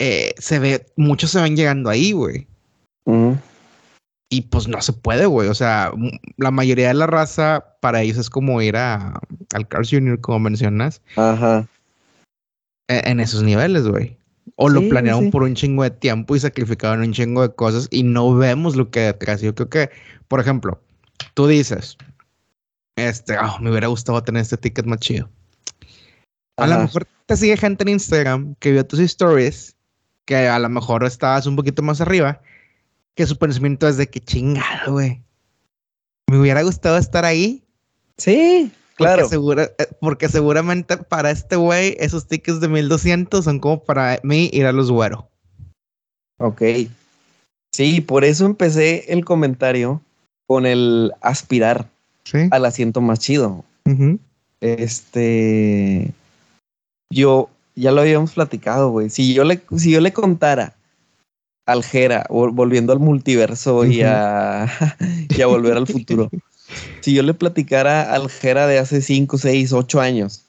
[0.00, 2.46] eh, se ve, muchos se van llegando ahí, güey.
[4.30, 5.48] Y pues no se puede, güey.
[5.48, 5.92] O sea,
[6.38, 9.20] la mayoría de la raza para ellos es como ir a,
[9.52, 11.02] al Cars Junior, como mencionas.
[11.16, 11.68] Ajá.
[12.88, 14.16] E, en, esos niveles, güey.
[14.56, 18.02] O lo planearon por un chingo de tiempo y sacrificaron un chingo de cosas y
[18.02, 19.42] no vemos lo que hay detrás.
[19.42, 19.90] Yo creo que,
[20.28, 20.80] por ejemplo,
[21.34, 21.98] tú dices,
[22.96, 25.28] este, oh, me hubiera gustado tener este ticket más chido.
[26.56, 29.74] A lo mejor te sigue gente en Instagram que vio tus stories,
[30.30, 32.40] que a lo mejor estabas un poquito más arriba
[33.16, 35.20] que su pensamiento es de que chingado, güey.
[36.28, 37.64] Me hubiera gustado estar ahí.
[38.16, 39.28] Sí, claro.
[39.28, 44.48] Porque, eh, porque seguramente para este güey, esos tickets de 1200 son como para mí
[44.52, 45.24] ir a los güeros.
[46.38, 46.62] Ok.
[47.72, 50.00] Sí, por eso empecé el comentario
[50.46, 51.88] con el aspirar
[52.52, 53.64] al asiento más chido.
[54.60, 56.12] Este.
[57.12, 59.10] Yo ya lo habíamos platicado, güey.
[59.10, 60.74] Si yo le, si yo le contara
[61.66, 64.66] Aljera, volviendo al multiverso y, a,
[65.28, 66.30] y a volver al futuro.
[67.00, 70.44] Si yo le platicara al Jera de hace 5, 6, 8 años,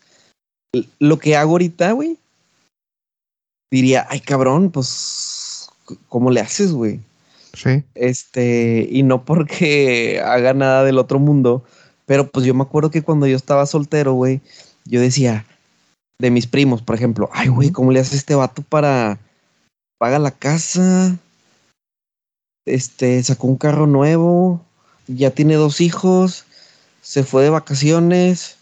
[1.00, 2.18] lo que hago ahorita, güey,
[3.72, 5.70] diría, ay cabrón, pues,
[6.10, 7.00] ¿cómo le haces, güey?
[7.54, 7.84] Sí.
[7.96, 11.64] Este, y no porque haga nada del otro mundo,
[12.06, 14.42] pero pues yo me acuerdo que cuando yo estaba soltero, güey,
[14.86, 15.46] yo decía,
[16.22, 19.20] de mis primos, por ejemplo, ay, güey, ¿cómo le hace este vato para
[19.98, 21.16] paga la casa,
[22.66, 24.66] este, sacó un carro nuevo,
[25.08, 26.46] ya tiene dos hijos,
[27.02, 28.58] se fue de vacaciones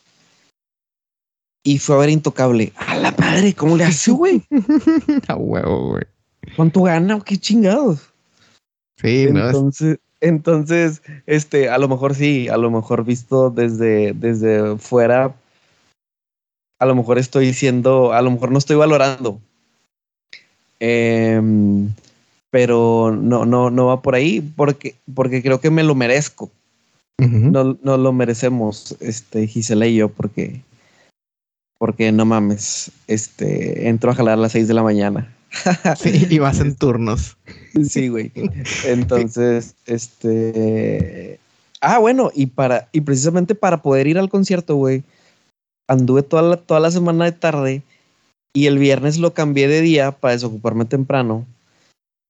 [1.63, 2.73] y fue a ver Intocable.
[2.75, 4.43] A la madre, ¿cómo le hace, güey?
[5.27, 6.03] a huevo, güey.
[6.55, 7.21] ¿Cuánto gana?
[7.21, 8.09] ¿Qué chingados?
[9.01, 15.35] Sí, entonces, entonces, este, a lo mejor sí, a lo mejor visto desde, desde fuera,
[16.79, 19.39] a lo mejor estoy diciendo, a lo mejor no estoy valorando
[20.79, 21.93] Em,
[22.49, 26.49] pero no, no, no va por ahí porque, porque creo que me lo merezco.
[27.17, 30.61] no, no, lo merecemos, este, Gisela y yo, porque,
[31.77, 35.35] porque no mames, este, entro a jalar a las 6 de la mañana.
[35.99, 37.35] sí, y vas en turnos.
[37.89, 38.31] Sí, güey.
[38.85, 41.39] Entonces, este.
[41.81, 45.03] Ah, bueno, y para, y precisamente para poder ir al concierto, güey,
[45.89, 47.81] anduve toda la, toda la semana de tarde
[48.53, 51.45] y el viernes lo cambié de día para desocuparme temprano.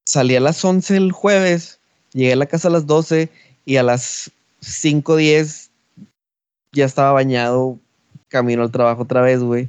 [0.08, 1.78] Salí a las 11 el jueves,
[2.12, 3.28] llegué a la casa a las 12
[3.66, 5.68] y a las 5.10
[6.72, 7.78] ya estaba bañado,
[8.28, 9.68] camino al trabajo otra vez, güey.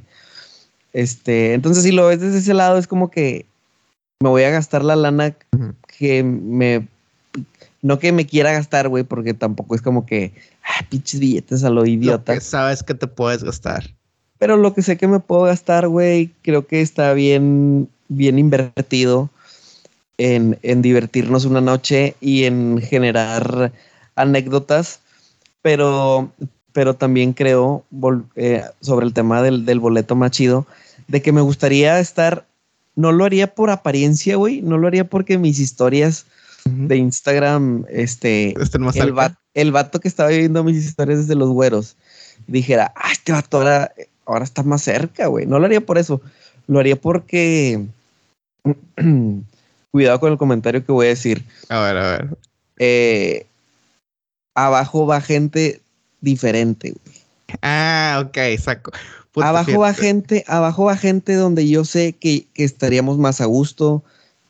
[0.94, 3.44] Este, entonces si lo ves desde ese lado es como que
[4.22, 5.34] me voy a gastar la lana
[5.86, 6.86] que me
[7.82, 11.70] no que me quiera gastar, güey, porque tampoco es como que, ah, pinches billetes a
[11.70, 12.32] lo idiota.
[12.32, 13.90] Lo que sabes que te puedes gastar.
[14.38, 19.30] Pero lo que sé que me puedo gastar, güey, creo que está bien, bien invertido
[20.16, 23.72] en, en divertirnos una noche y en generar
[24.14, 25.00] anécdotas.
[25.60, 26.30] Pero,
[26.72, 27.84] pero también creo,
[28.36, 30.66] eh, sobre el tema del, del boleto más chido,
[31.08, 32.46] de que me gustaría estar,
[32.94, 36.26] no lo haría por apariencia, güey, no lo haría porque mis historias
[36.64, 39.14] de Instagram, este, el,
[39.54, 41.96] el, vato que estaba viendo mis historias desde los güeros,
[42.46, 43.92] dijera, ah, este vato ahora,
[44.26, 45.46] ahora está más cerca, güey.
[45.46, 46.20] No lo haría por eso,
[46.66, 47.84] lo haría porque,
[49.90, 51.44] cuidado con el comentario que voy a decir.
[51.68, 52.28] A ver, a ver.
[52.78, 53.46] Eh,
[54.54, 55.80] abajo va gente
[56.20, 57.22] diferente, güey.
[57.60, 58.92] Ah, ok, saco.
[59.36, 64.02] abajo va gente, abajo va gente donde yo sé que, que estaríamos más a gusto,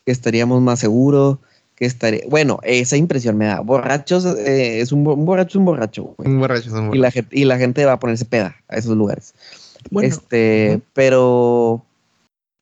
[0.05, 1.38] que estaríamos más seguros,
[1.87, 2.25] estaré.
[2.29, 3.61] Bueno, esa impresión me da.
[3.61, 6.14] Borrachos eh, es un, borracho, un borracho.
[6.18, 6.97] Un borracho es un borracho.
[6.97, 9.35] Y la, gente, y la gente va a ponerse peda a esos lugares.
[10.01, 11.85] este, pero.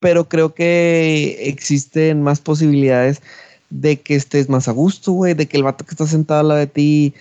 [0.03, 3.21] Pero creo que existen más posibilidades
[3.69, 6.49] de que estés más a gusto, güey, de que el vato que está sentado al
[6.49, 7.15] lado de ti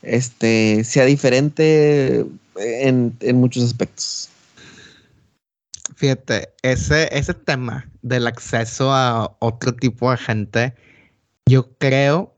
[0.00, 2.24] este, sea diferente
[2.56, 4.30] en, en muchos aspectos.
[5.96, 10.74] Fíjate, ese, ese tema del acceso a otro tipo de gente
[11.46, 12.34] yo creo,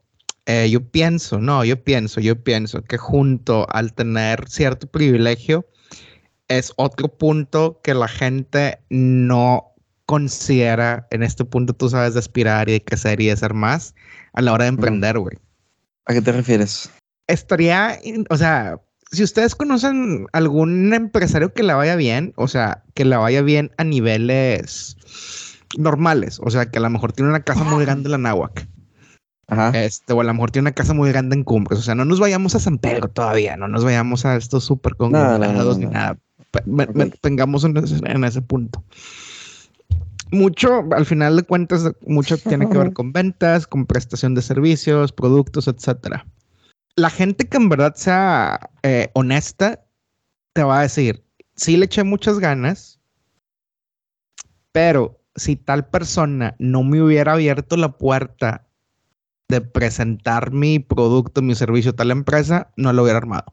[0.46, 5.66] eh, yo pienso, no, yo pienso, yo pienso que junto al tener cierto privilegio
[6.48, 9.72] es otro punto que la gente no
[10.06, 13.94] considera en este punto tú sabes de aspirar y de crecer y de ser más
[14.34, 15.38] a la hora de emprender, güey.
[16.06, 16.90] ¿A qué te refieres?
[17.26, 23.06] Estaría, o sea, si ustedes conocen algún empresario que la vaya bien, o sea, que
[23.06, 24.96] la vaya bien a niveles
[25.78, 28.68] normales, o sea, que a lo mejor tiene una casa muy grande en la Náhuac
[29.74, 31.78] este, o a lo mejor tiene una casa muy grande en Cumbres.
[31.78, 34.96] O sea, no nos vayamos a San Pedro todavía, no nos vayamos a estos súper
[34.96, 36.18] conglomerados ni nada.
[37.20, 38.82] Tengamos en ese, punto.
[40.30, 45.12] Mucho, al final de cuentas, mucho tiene que ver con ventas, con prestación de servicios,
[45.12, 46.26] productos, etcétera.
[46.96, 49.84] La gente que en verdad sea eh, honesta
[50.52, 51.24] te va a decir,
[51.56, 53.00] sí le eché muchas ganas,
[54.70, 58.64] pero si tal persona no me hubiera abierto la puerta
[59.54, 63.44] de presentar mi producto, mi servicio a tal empresa, no lo hubiera armado.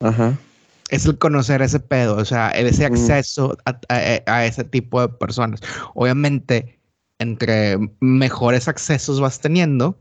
[0.00, 0.38] Ajá.
[0.90, 5.60] Es el conocer ese pedo, o sea, ese acceso a, ese tipo de personas.
[5.94, 6.78] Obviamente,
[7.18, 9.98] entre mejores accesos vas teniendo,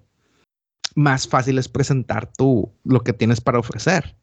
[0.96, 4.16] más fácil es presentar tú lo que tienes para ofrecer.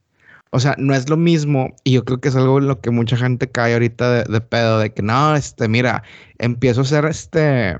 [0.53, 2.91] O sea, no es lo mismo, y yo creo que es algo en lo que
[2.91, 6.03] mucha gente cae ahorita de, de pedo, de que no, este, mira,
[6.39, 7.77] empiezo a hacer este,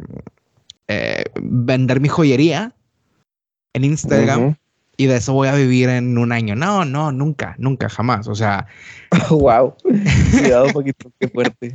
[0.93, 2.75] eh, vender mi joyería
[3.75, 4.57] en Instagram
[5.01, 6.55] y de eso voy a vivir en un año.
[6.55, 8.29] No, no, nunca, nunca, jamás.
[8.29, 8.67] O sea.
[9.31, 9.75] wow.
[10.31, 11.75] Cuidado un poquito, qué fuerte.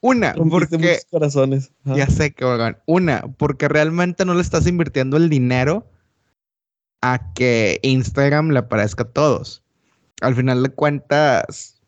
[0.00, 0.98] Una, porque.
[1.10, 1.72] corazones.
[1.84, 2.46] Ya sé que,
[2.86, 5.86] Una, porque realmente no le estás invirtiendo el dinero
[7.02, 9.62] a que Instagram le aparezca a todos.
[10.22, 11.82] Al final de cuentas,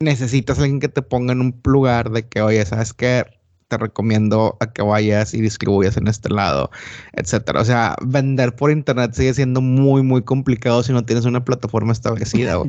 [0.00, 3.26] necesitas alguien que te ponga en un lugar de que, oye, ¿sabes qué?
[3.68, 6.70] Te recomiendo a que vayas y distribuyas en este lado,
[7.12, 7.60] etcétera.
[7.60, 11.92] O sea, vender por internet sigue siendo muy, muy complicado si no tienes una plataforma
[11.92, 12.62] establecida.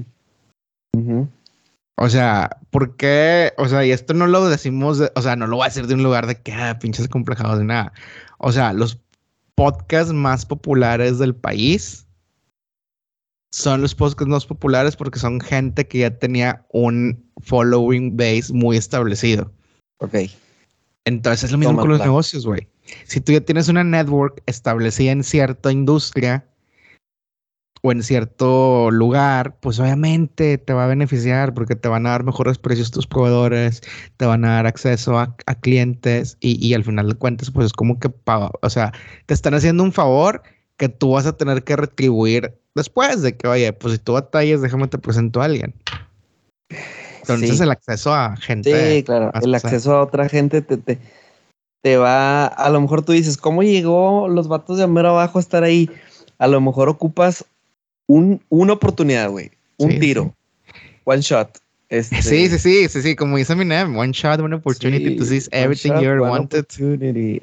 [2.00, 3.54] O sea, ¿por qué?
[3.58, 5.96] O sea, y esto no lo decimos, o sea, no lo voy a decir de
[5.96, 7.94] un lugar de que, ah, pinches complejados de nada.
[8.38, 9.00] O sea, los
[9.56, 12.08] podcasts más populares del país
[13.52, 18.78] son los podcasts más populares porque son gente que ya tenía un following base muy
[18.78, 19.52] establecido.
[20.00, 20.16] Ok.
[21.08, 22.68] Entonces es lo mismo con los negocios, güey.
[23.06, 26.46] Si tú ya tienes una network establecida en cierta industria
[27.82, 32.26] o en cierto lugar, pues obviamente te va a beneficiar porque te van a dar
[32.26, 33.82] mejores precios tus proveedores,
[34.18, 38.00] te van a dar acceso a, clientes y, al final de cuentas, pues es como
[38.00, 38.12] que,
[38.62, 38.92] o sea,
[39.28, 40.42] te están haciendo un favor
[40.76, 44.62] que tú vas a tener que retribuir después de que, oye, pues si tú batallas,
[44.62, 45.74] déjame te presento a alguien.
[47.34, 48.96] Entonces el acceso a gente.
[48.98, 49.32] Sí, claro.
[49.42, 51.00] El acceso a otra gente te, te,
[51.82, 52.46] te, va.
[52.46, 55.90] A lo mejor tú dices, ¿cómo llegó los vatos de Amero abajo a estar ahí?
[56.38, 57.46] A lo mejor ocupas
[58.08, 59.52] un, una oportunidad, güey.
[59.78, 60.34] un tiro,
[61.04, 61.60] one shot.
[61.90, 62.22] Este...
[62.22, 65.94] Sí, sí, sí, sí, sí, como dice mi name, one shot, one opportunity to everything
[66.02, 66.66] you wanted.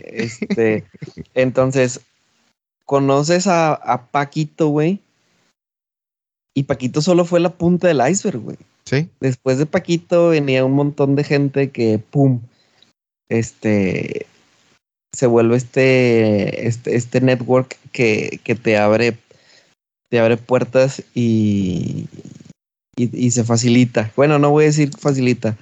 [0.04, 0.84] Este,
[1.34, 2.00] entonces,
[2.84, 5.00] conoces a, a Paquito, güey.
[6.54, 8.58] Y Paquito solo fue la punta del iceberg, güey.
[8.86, 9.08] Sí.
[9.20, 12.40] Después de Paquito venía un montón de gente que, pum,
[13.28, 14.26] este,
[15.14, 19.16] se vuelve este, este, este network que, que te abre,
[20.10, 22.08] te abre puertas y,
[22.96, 24.10] y, se facilita.
[24.16, 25.56] Bueno, no voy a decir facilita,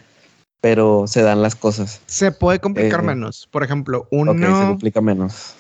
[0.60, 2.00] pero se dan las cosas.
[2.06, 3.48] Se puede complicar eh, menos.
[3.50, 4.32] Por ejemplo, uno.
[4.32, 5.54] se complica menos.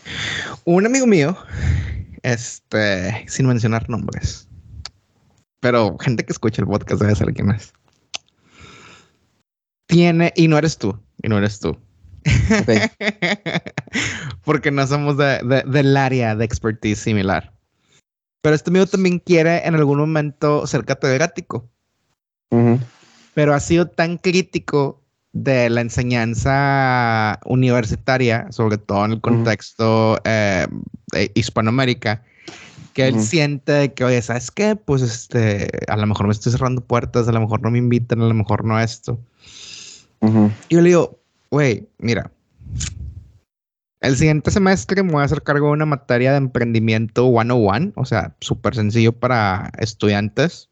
[0.64, 1.36] Un amigo mío,
[2.22, 4.48] este, sin mencionar nombres,
[5.62, 7.72] pero gente que escucha el podcast debe saber quién es.
[9.86, 11.78] Tiene, y no eres tú, y no eres tú.
[14.44, 17.52] Porque no somos del área de expertise similar.
[18.40, 21.70] Pero este amigo también quiere en algún momento ser catedrático.
[23.34, 25.00] Pero ha sido tan crítico
[25.32, 30.66] de la enseñanza universitaria, sobre todo en el contexto eh,
[31.12, 32.24] de Hispanoamérica,
[32.92, 34.76] que él siente que, oye, ¿sabes qué?
[34.76, 38.20] Pues este, a lo mejor me estoy cerrando puertas, a lo mejor no me invitan,
[38.20, 39.18] a lo mejor no esto.
[40.68, 41.18] Y yo le digo,
[41.50, 42.30] güey, mira,
[44.00, 48.04] el siguiente semestre me voy a hacer cargo de una materia de emprendimiento 101, o
[48.04, 50.68] sea, súper sencillo para estudiantes.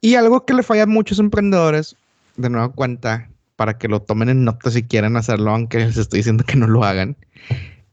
[0.00, 1.96] Y algo que le falla a muchos emprendedores,
[2.36, 6.18] de nueva cuenta, para que lo tomen en nota si quieren hacerlo, aunque les estoy
[6.18, 7.16] diciendo que no lo hagan,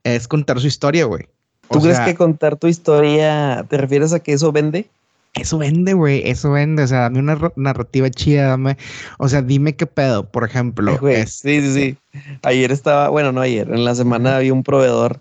[0.04, 1.28] es contar su historia, güey.
[1.74, 4.88] ¿Tú crees que contar tu historia, te refieres a que eso vende?
[5.34, 6.84] Eso vende, güey, eso vende.
[6.84, 8.78] O sea, dame una narrativa chida, dame.
[9.18, 11.00] O sea, dime qué pedo, por ejemplo.
[11.26, 11.98] Sí, sí, sí.
[12.44, 15.20] Ayer estaba, bueno, no ayer, en la semana había un proveedor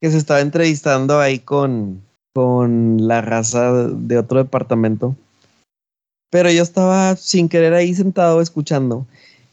[0.00, 2.02] que se estaba entrevistando ahí con,
[2.34, 5.16] con la raza de otro departamento.
[6.30, 9.06] Pero yo estaba sin querer ahí sentado escuchando.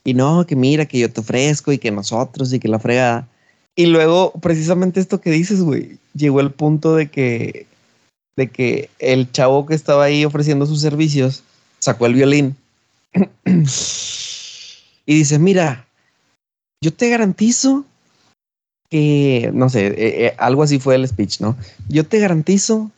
[0.04, 3.28] Y no, que mira, que yo te ofrezco y que nosotros y que la fregada.
[3.76, 7.68] Y luego, precisamente esto que dices, güey, llegó el punto de que
[8.36, 11.44] de que el chavo que estaba ahí ofreciendo sus servicios
[11.80, 12.56] sacó el violín
[13.46, 15.86] y dice, mira,
[16.82, 17.86] yo te garantizo
[18.90, 21.58] que, no sé, eh, eh, algo así fue el speech, ¿no?
[21.88, 22.92] Yo te garantizo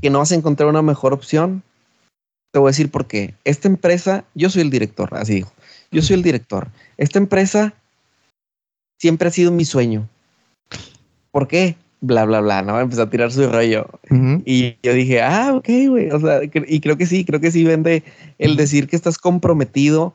[0.00, 1.62] que no vas a encontrar una mejor opción.
[2.52, 3.34] Te voy a decir por qué.
[3.44, 5.52] Esta empresa, yo soy el director, así dijo.
[5.90, 6.68] Yo soy el director.
[6.96, 7.74] Esta empresa
[8.98, 10.08] siempre ha sido mi sueño.
[11.30, 11.76] ¿Por qué?
[12.00, 12.78] bla, bla, bla, ¿no?
[12.80, 13.86] Empezó a tirar su rollo.
[14.44, 16.10] Y yo dije, ah, ok, güey.
[16.10, 18.02] O sea, y creo que sí, creo que sí vende
[18.38, 20.14] el decir que estás comprometido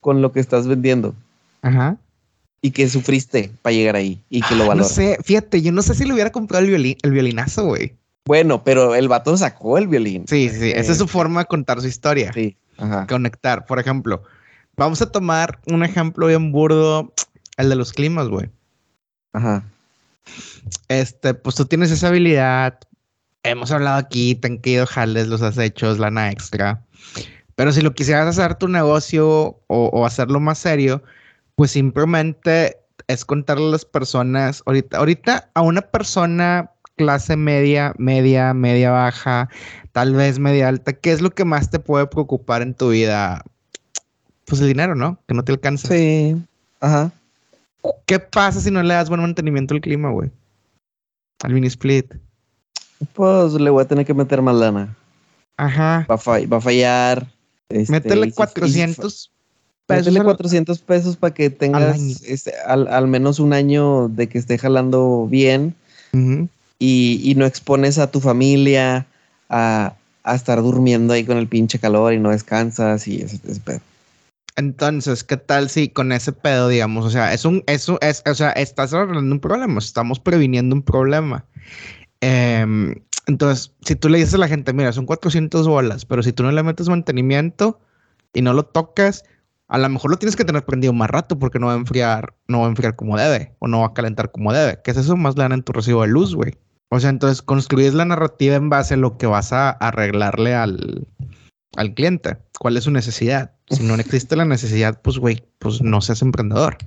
[0.00, 1.14] con lo que estás vendiendo.
[1.62, 1.96] Ajá.
[2.60, 4.90] Y que sufriste para llegar ahí y que lo valoras.
[4.90, 7.94] No sé, fíjate, yo no sé si le hubiera comprado el, violín, el violinazo, güey.
[8.24, 10.26] Bueno, pero el vato sacó el violín.
[10.28, 12.32] Sí, sí, esa es su forma de contar su historia.
[12.32, 12.56] Sí.
[12.78, 13.06] Ajá.
[13.08, 13.66] Conectar.
[13.66, 14.22] Por ejemplo,
[14.76, 17.12] vamos a tomar un ejemplo bien burdo,
[17.56, 18.50] el de los climas, güey.
[19.32, 19.64] Ajá
[20.88, 22.78] este, pues tú tienes esa habilidad.
[23.42, 26.84] Hemos hablado aquí, te han querido jales, los has hecho, lana extra.
[27.56, 31.02] Pero si lo quisieras hacer tu negocio o, hacerlo más serio,
[31.56, 32.78] pues simplemente
[33.08, 39.48] es contarle a las personas, ahorita, ahorita a una persona clase media, media, media baja,
[39.92, 43.42] tal vez media alta, ¿qué es lo que más te puede preocupar en tu vida?
[44.46, 45.18] Pues el dinero, ¿no?
[45.26, 45.88] Que no te alcanza.
[45.88, 46.36] Sí.
[46.80, 47.10] Ajá.
[48.06, 50.30] ¿Qué pasa si no le das buen mantenimiento al clima, güey?
[51.42, 52.14] Al mini split.
[53.14, 54.96] Pues le voy a tener que meter más lana.
[55.56, 56.06] Ajá.
[56.08, 57.26] Va a, fallar.
[57.68, 59.30] Este, Métele 400
[59.86, 60.06] pesos.
[60.06, 65.26] Métele 400 pesos para que tengas este, al, menos un año de que esté jalando
[65.28, 65.74] bien
[66.78, 69.06] y, no expones a tu familia
[69.48, 73.80] a, estar durmiendo ahí con el pinche calor y no descansas y ese, ese pedo.
[74.56, 78.34] Entonces, ¿qué tal si con ese pedo, digamos, o sea, es un, eso es, o
[78.34, 81.46] sea, estás arreglando un problema, estamos previniendo un problema.
[82.20, 82.94] Em,
[83.26, 86.42] entonces, si tú le dices a la gente, mira, son 400 bolas, pero si tú
[86.42, 87.80] no le metes mantenimiento
[88.34, 89.24] y no lo tocas,
[89.68, 92.34] a lo mejor lo tienes que tener prendido más rato porque no va a enfriar,
[92.46, 94.80] no va a enfriar como debe o no va a calentar como debe.
[94.84, 95.16] ¿Qué es eso?
[95.16, 96.52] Más lana en tu recibo de luz, güey.
[96.90, 101.08] O sea, entonces construyes la narrativa en base a lo que vas a arreglarle al,
[101.76, 102.36] al cliente.
[102.62, 103.50] ¿Cuál es su necesidad?
[103.72, 106.78] Si no existe la necesidad, pues, güey, pues no seas emprendedor.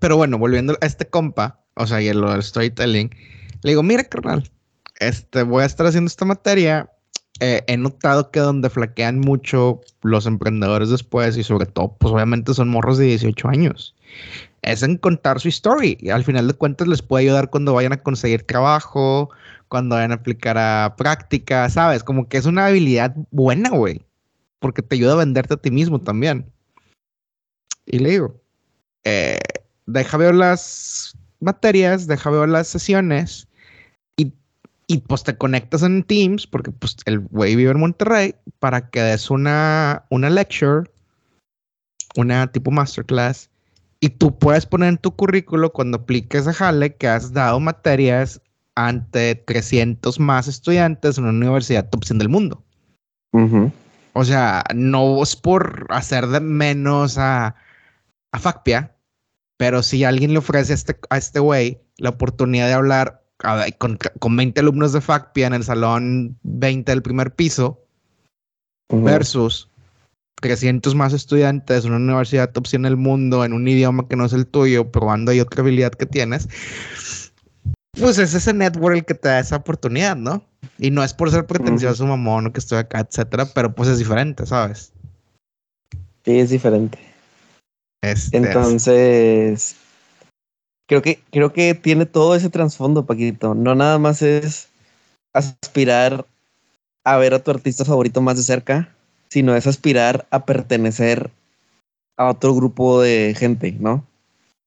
[0.00, 3.08] Pero bueno, volviendo a este compa, o sea, y el, el storytelling,
[3.62, 4.50] le digo, mira, carnal,
[4.98, 6.90] este, voy a estar haciendo esta materia.
[7.38, 12.52] Eh, he notado que donde flaquean mucho los emprendedores después y sobre todo, pues obviamente
[12.52, 13.94] son morros de 18 años.
[14.62, 15.98] es en contar su story.
[16.00, 19.30] Y al final de cuentas les puede ayudar cuando vayan a conseguir trabajo,
[19.68, 22.02] cuando vayan a aplicar a práctica, ¿sabes?
[22.02, 24.04] Como que es una habilidad buena, güey.
[24.62, 26.50] Porque te ayuda a venderte a ti mismo también.
[27.84, 28.40] Y le digo,
[29.04, 29.38] eh,
[29.86, 33.48] deja ver las materias, deja ver las sesiones
[34.16, 34.32] y,
[34.86, 39.02] y pues te conectas en Teams, porque pues el güey vive en Monterrey, para que
[39.02, 40.88] des una, una lecture,
[42.16, 43.50] una tipo masterclass,
[44.00, 48.40] y tú puedes poner en tu currículo cuando apliques a Jale que has dado materias
[48.74, 52.62] ante 300 más estudiantes en una universidad top 100 del mundo.
[54.14, 57.54] O sea, no es por hacer de menos a,
[58.32, 58.94] a Facpia,
[59.56, 63.22] pero si alguien le ofrece a este, a este güey la oportunidad de hablar
[63.78, 67.80] con, con 20 alumnos de Facpia en el salón 20 del primer piso
[68.88, 69.68] versus
[70.40, 74.16] 300 más estudiantes en una universidad top 100 en el mundo en un idioma que
[74.16, 76.48] no es el tuyo, probando ahí otra habilidad que tienes,
[77.98, 80.44] pues es ese network el que te da esa oportunidad, ¿no?
[80.82, 83.98] Y no es por ser pretencioso, mamón, o que estoy acá, etcétera, pero pues es
[83.98, 84.92] diferente, ¿sabes?
[86.24, 86.98] Sí, es diferente.
[88.02, 89.76] Este, Entonces,
[90.88, 93.54] creo que, creo que tiene todo ese trasfondo, Paquito.
[93.54, 94.70] No nada más es
[95.32, 96.26] aspirar
[97.04, 98.92] a ver a tu artista favorito más de cerca,
[99.28, 101.30] sino es aspirar a pertenecer
[102.16, 104.04] a otro grupo de gente, ¿no?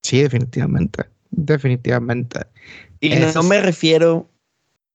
[0.02, 1.04] Sí, definitivamente.
[1.30, 2.40] Definitivamente.
[3.00, 4.26] Y no, me refiero,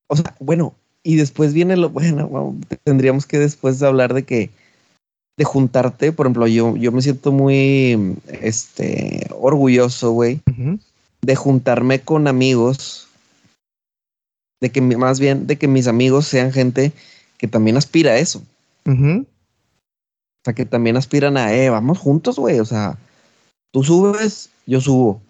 [0.07, 4.49] o sea, bueno, y después viene lo bueno, tendríamos que después hablar de que
[5.37, 10.41] de juntarte, por ejemplo, yo, yo me siento muy este, orgulloso, güey,
[11.21, 13.07] de juntarme con amigos,
[14.59, 16.91] de que más bien, de que mis amigos sean gente
[17.37, 18.43] que también aspira a eso.
[18.85, 22.97] O sea, que también aspiran a, eh, vamos juntos, güey, o sea,
[23.71, 25.21] tú subes, yo subo.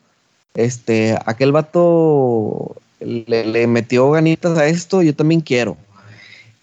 [0.54, 5.78] Este, aquel vato le, metió ganitas a esto, yo también quiero.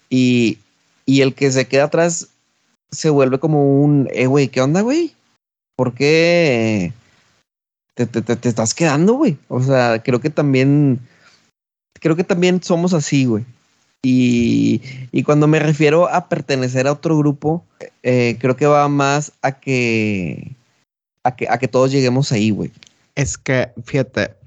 [0.09, 0.57] Y,
[1.05, 2.29] y el que se queda atrás
[2.91, 5.13] se vuelve como un, eh, güey, ¿qué onda, güey?
[5.75, 6.91] ¿Por qué
[7.93, 9.37] te, te, te, estás quedando, güey?
[9.47, 10.99] O sea, creo que también,
[11.93, 13.45] creo que también somos así, güey.
[14.01, 14.81] Y,
[15.11, 17.65] y, cuando me refiero a pertenecer a otro grupo,
[18.01, 20.55] eh, creo que va más a que,
[21.23, 22.71] a que, a que todos lleguemos ahí, güey.
[23.15, 24.38] Es que, fíjate,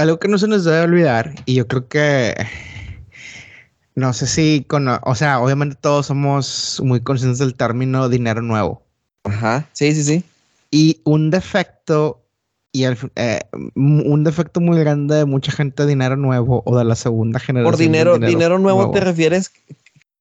[0.00, 2.34] algo que no se nos debe olvidar, y yo creo que
[3.94, 8.82] no sé si, con, o sea, obviamente todos somos muy conscientes del término dinero nuevo.
[9.24, 10.24] Ajá, sí, sí, sí.
[10.70, 12.22] Y un defecto,
[12.72, 13.40] y eh,
[13.74, 17.72] un defecto muy grande de mucha gente de dinero nuevo o de la segunda generación.
[17.72, 19.52] Por dinero, dinero, nuevo, te refieres,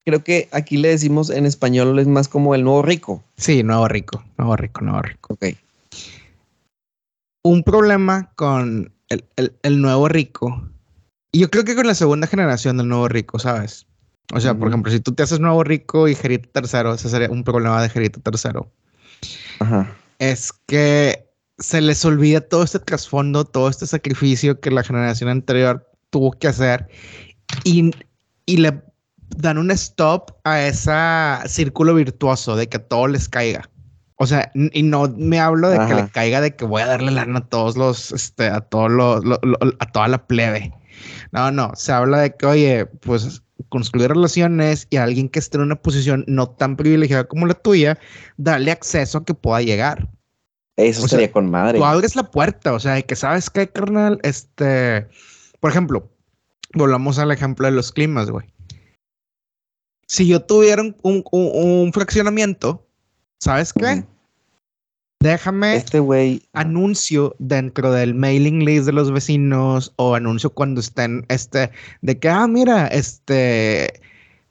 [0.04, 3.24] creo que aquí le decimos en español es más como el nuevo rico.
[3.38, 5.36] Sí, nuevo rico, nuevo rico, nuevo rico.
[5.36, 5.46] Ok.
[7.44, 10.70] Un problema con el, el nuevo rico
[11.32, 13.86] y yo creo que con la segunda generación del nuevo rico, ¿sabes?
[14.34, 17.30] O sea, por ejemplo, si tú te haces nuevo rico y Jerito tercero, ese sería
[17.30, 18.72] un problema de Jerito tercero.
[19.60, 19.96] Ajá.
[20.20, 25.88] Es que se les olvida todo este trasfondo, todo este sacrificio que la generación anterior
[26.10, 26.88] tuvo que hacer
[27.64, 27.92] y,
[28.46, 28.82] y le
[29.38, 30.92] dan un stop a ese
[31.48, 33.70] círculo virtuoso de que todo les caiga.
[34.22, 37.12] O sea, y no me hablo de que le caiga de que voy a darle
[37.12, 39.40] lana a todos los, este, a todos los,
[39.80, 40.74] a toda la plebe.
[41.32, 45.58] No, no, se habla de que, oye, pues construir relaciones y a alguien que esté
[45.58, 47.98] en una posición no tan privilegiada como la tuya,
[48.38, 50.10] darle acceso a que pueda llegar.
[50.76, 51.78] Eso sería con madre.
[51.78, 55.08] Tú abres la puerta, o sea, que sabes que, carnal, este,
[55.60, 56.10] por ejemplo,
[56.74, 58.48] volvamos al ejemplo de los climas, güey.
[60.08, 62.89] Si yo tuviera un, fraccionamiento,
[63.40, 64.04] ¿sabes qué?
[65.22, 71.26] Déjame este güey anuncio dentro del mailing list de los vecinos o anuncio cuando estén
[71.28, 71.72] este
[72.02, 74.02] de que ah mira este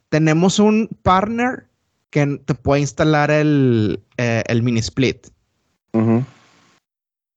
[0.09, 1.65] tenemos un partner
[2.11, 5.27] que te puede instalar el, eh, el mini split.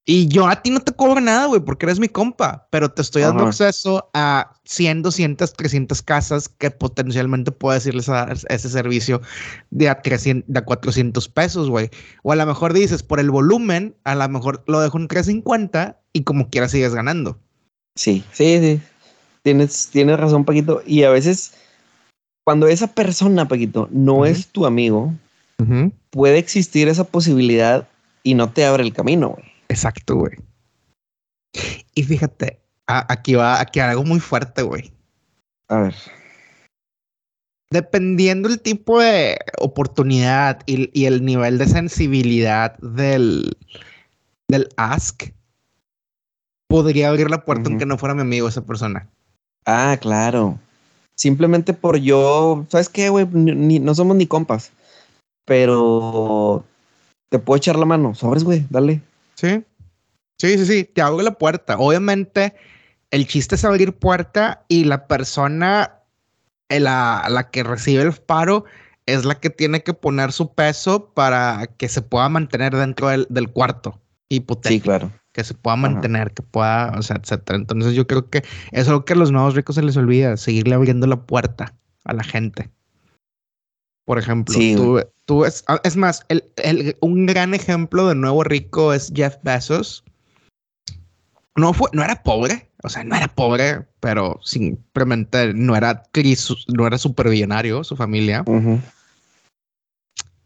[0.05, 3.03] Y yo a ti no te cobro nada, güey, porque eres mi compa, pero te
[3.03, 8.69] estoy dando acceso a 100, 200, 300 casas que potencialmente puedes irles a dar ese
[8.69, 9.21] servicio
[9.71, 11.89] de a, 300, de a 400 pesos, güey.
[12.25, 16.01] O a lo mejor dices, por el volumen, a lo mejor lo dejo en 350
[16.13, 17.39] y como quieras sigues ganando.
[17.95, 18.81] Sí, sí, sí.
[19.43, 20.83] Tienes, tienes razón, Paquito.
[20.85, 21.55] Y a veces,
[22.43, 25.15] cuando esa persona, Paquito, no es tu amigo,
[26.11, 27.87] puede existir esa posibilidad
[28.25, 29.52] y no te abre el camino, güey.
[29.73, 30.33] Exacto, güey.
[31.95, 34.93] Y fíjate, aquí va, aquí algo muy fuerte, güey.
[35.69, 35.95] A ver.
[37.71, 43.57] Dependiendo el tipo de oportunidad y, el nivel de sensibilidad del,
[44.47, 45.25] del ask,
[46.69, 49.09] podría abrir la puerta aunque no fuera mi amigo esa persona.
[49.65, 50.59] Ah, claro.
[51.15, 53.27] Simplemente por yo, ¿sabes qué, güey?
[53.27, 54.71] no somos ni compas,
[55.47, 56.63] pero
[57.31, 58.15] te puedo echar la mano.
[58.15, 59.01] Sobres, güey, dale.
[59.43, 59.65] Sí.
[60.39, 61.77] Sí, sí, sí, te abro la puerta.
[61.79, 62.55] Obviamente,
[63.11, 66.01] el chiste es abrir puerta y la persona,
[66.69, 68.65] eh, la, la que recibe el paro,
[69.07, 73.27] es la que tiene que poner su peso para que se pueda mantener dentro del,
[73.31, 74.75] del cuarto hipotético.
[74.75, 75.13] Sí, claro.
[75.33, 77.59] Que se pueda mantener, que pueda, o sea, etcétera.
[77.59, 80.37] Entonces yo creo que eso es lo que a los nuevos ricos se les olvida,
[80.37, 81.75] seguirle abriendo la puerta
[82.05, 82.71] a la gente.
[84.05, 88.43] Por ejemplo, tú, tú es, ah, es más, el, el, un gran ejemplo de nuevo
[88.43, 90.05] rico es Jeff Bezos.
[91.55, 96.03] No fue, no era pobre, o sea, no era pobre, pero simplemente no era
[96.69, 98.45] no era superbillonario su familia.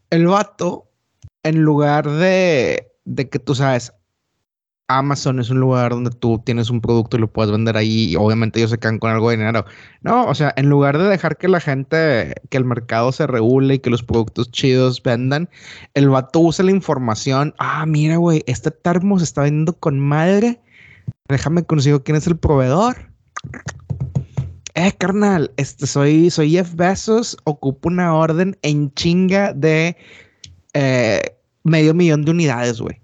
[0.09, 0.91] El vato,
[1.43, 3.93] en lugar de, de que tú sabes,
[4.87, 8.15] Amazon es un lugar donde tú tienes un producto y lo puedes vender ahí y
[8.15, 9.65] obviamente ellos se quedan con algo de dinero.
[10.01, 13.75] No, o sea, en lugar de dejar que la gente, que el mercado se regule
[13.75, 15.49] y que los productos chidos vendan,
[15.93, 17.53] el vato usa la información.
[17.59, 20.61] Ah, mira, güey, este termo se está vendiendo con madre
[21.27, 23.11] Déjame consigo quién es el proveedor.
[24.75, 29.97] Eh, carnal, este soy, soy Jeff Bezos, ocupo una orden en chinga de
[30.73, 31.21] eh,
[31.63, 33.01] medio millón de unidades, güey.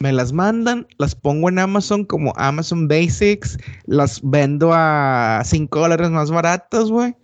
[0.00, 6.10] Me las mandan, las pongo en Amazon como Amazon Basics, las vendo a 5 dólares
[6.10, 7.14] más baratos, güey.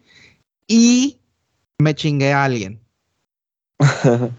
[0.67, 1.21] Y
[1.79, 2.81] me chingué a alguien.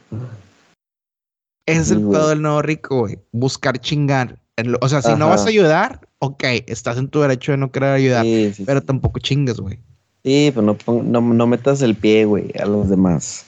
[1.65, 3.19] Ese es el pedo del nuevo rico, güey.
[3.31, 4.43] Buscar chingar
[4.81, 7.89] o sea, si no vas a ayudar, ok, estás en tu derecho de no querer
[7.89, 8.25] ayudar,
[8.65, 9.79] pero tampoco chingas, güey.
[10.23, 13.45] Sí, pero no, no, metas el pie, güey, a los demás.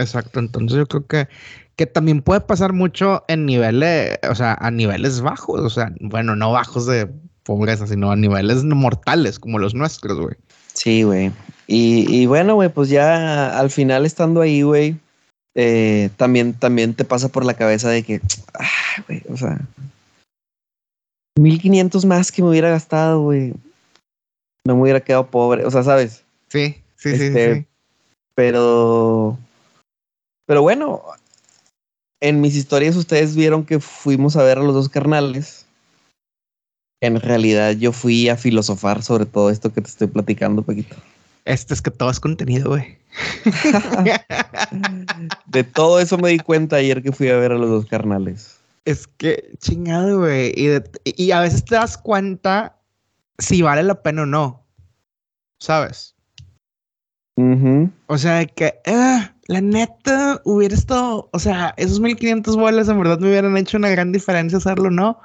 [0.00, 1.28] Exacto, entonces yo creo que,
[1.76, 6.34] que también puede pasar mucho en niveles, o sea, a niveles bajos, o sea, bueno,
[6.34, 7.06] no bajos de
[7.42, 10.36] pobreza, sino a niveles mortales como los nuestros, güey.
[10.72, 11.32] Sí, güey.
[11.66, 14.96] Y, y bueno, güey, pues ya al final estando ahí, güey,
[15.54, 18.22] eh, también, también te pasa por la cabeza de que,
[18.58, 19.60] ah, güey, o sea,
[21.38, 23.52] 1500 más que me hubiera gastado, güey.
[24.66, 26.22] No me hubiera quedado pobre, o sea, ¿sabes?
[26.48, 27.66] Sí, sí, sí, este, sí.
[28.34, 29.38] Pero,
[30.50, 31.00] pero bueno,
[32.20, 35.64] en mis historias ustedes vieron que fuimos a ver a los dos carnales.
[37.00, 40.96] En realidad yo fui a filosofar sobre todo esto que te estoy platicando, Paquito.
[41.44, 42.98] Este es que todo es contenido, güey.
[45.46, 48.58] de todo eso me di cuenta ayer que fui a ver a los dos carnales.
[48.86, 50.52] Es que chingado, güey.
[51.04, 52.76] Y, a veces te das cuenta
[53.38, 54.64] si vale la pena o no.
[55.60, 56.16] ¿Sabes?
[58.08, 63.18] O sea, que ah, la neta hubiera estado, o sea, esos 1500 bolas en verdad
[63.18, 65.18] me hubieran hecho una gran diferencia hacerlo, ¿no?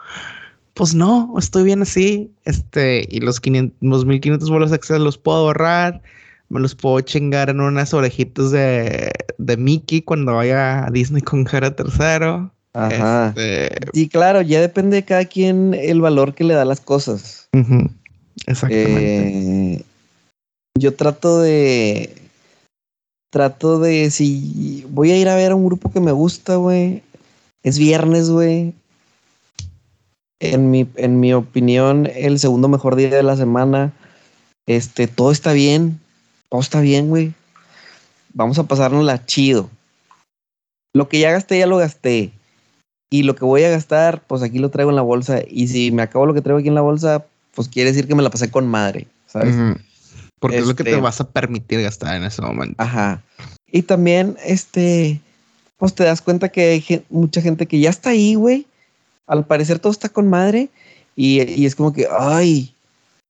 [0.74, 2.32] Pues no, estoy bien así.
[2.44, 6.02] Este, y los 500, los 1500 bolas extras los puedo ahorrar
[6.50, 11.46] me los puedo chingar en unas orejitas de, de Mickey cuando vaya a Disney con
[11.46, 12.52] Jera tercero.
[12.74, 13.30] Ajá.
[13.30, 16.82] Este, y claro, ya depende de cada quien el valor que le da a las
[16.82, 17.50] cosas.
[18.48, 19.74] Exactamente.
[19.76, 19.86] Eh,
[20.78, 22.14] yo trato de.
[23.36, 24.10] Trato de.
[24.12, 27.04] Si voy a ir a ver a un grupo que me gusta, güey.
[27.64, 28.74] Es viernes, güey.
[30.40, 33.92] En mi, en mi opinión, el segundo mejor día de la semana.
[34.66, 36.00] Este, todo está bien
[36.50, 37.34] todo está bien, güey.
[38.34, 39.70] Vamos a pasárnosla chido.
[40.94, 42.32] Lo que ya gasté, ya lo gasté.
[43.10, 45.42] Y lo que voy a gastar, pues aquí lo traigo en la bolsa.
[45.48, 48.16] Y si me acabo lo que traigo aquí en la bolsa, pues quiere decir que
[48.16, 49.56] me la pasé con madre, ¿sabes?
[50.40, 52.76] Porque es lo que te este vas a permitir gastar en ese momento.
[52.82, 53.24] Ajá.
[53.72, 55.22] Y también, este,
[55.78, 58.66] pues te das cuenta que hay mucha gente que ya está ahí, güey.
[59.28, 60.70] Al parecer todo está con madre.
[61.16, 62.76] Y, y es como que, ay,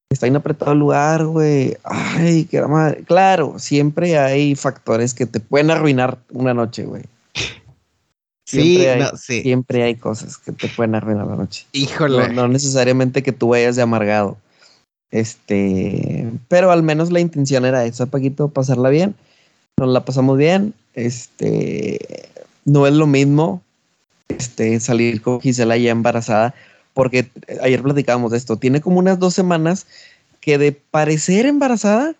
[0.09, 1.77] está en apretado el lugar, güey.
[1.83, 3.03] Ay, qué madre.
[3.03, 7.03] Claro, siempre hay factores que te pueden arruinar una noche, güey.
[8.47, 11.65] Siempre, sí, hay, siempre hay cosas que te pueden arruinar la noche.
[11.71, 12.29] Híjole.
[12.29, 14.37] No, necesariamente que tú vayas de amargado.
[15.09, 19.15] Este, pero al menos la intención era esa, Paquito, pasarla bien.
[19.77, 20.73] Nos la pasamos bien.
[20.93, 21.99] Este,
[22.63, 23.61] no es lo mismo
[24.29, 26.55] este, salir con Gisela ya embarazada
[26.95, 27.29] porque
[27.61, 29.85] ayer platicábamos de esto, tiene como unas dos semanas
[30.39, 32.15] que de parecer embarazada,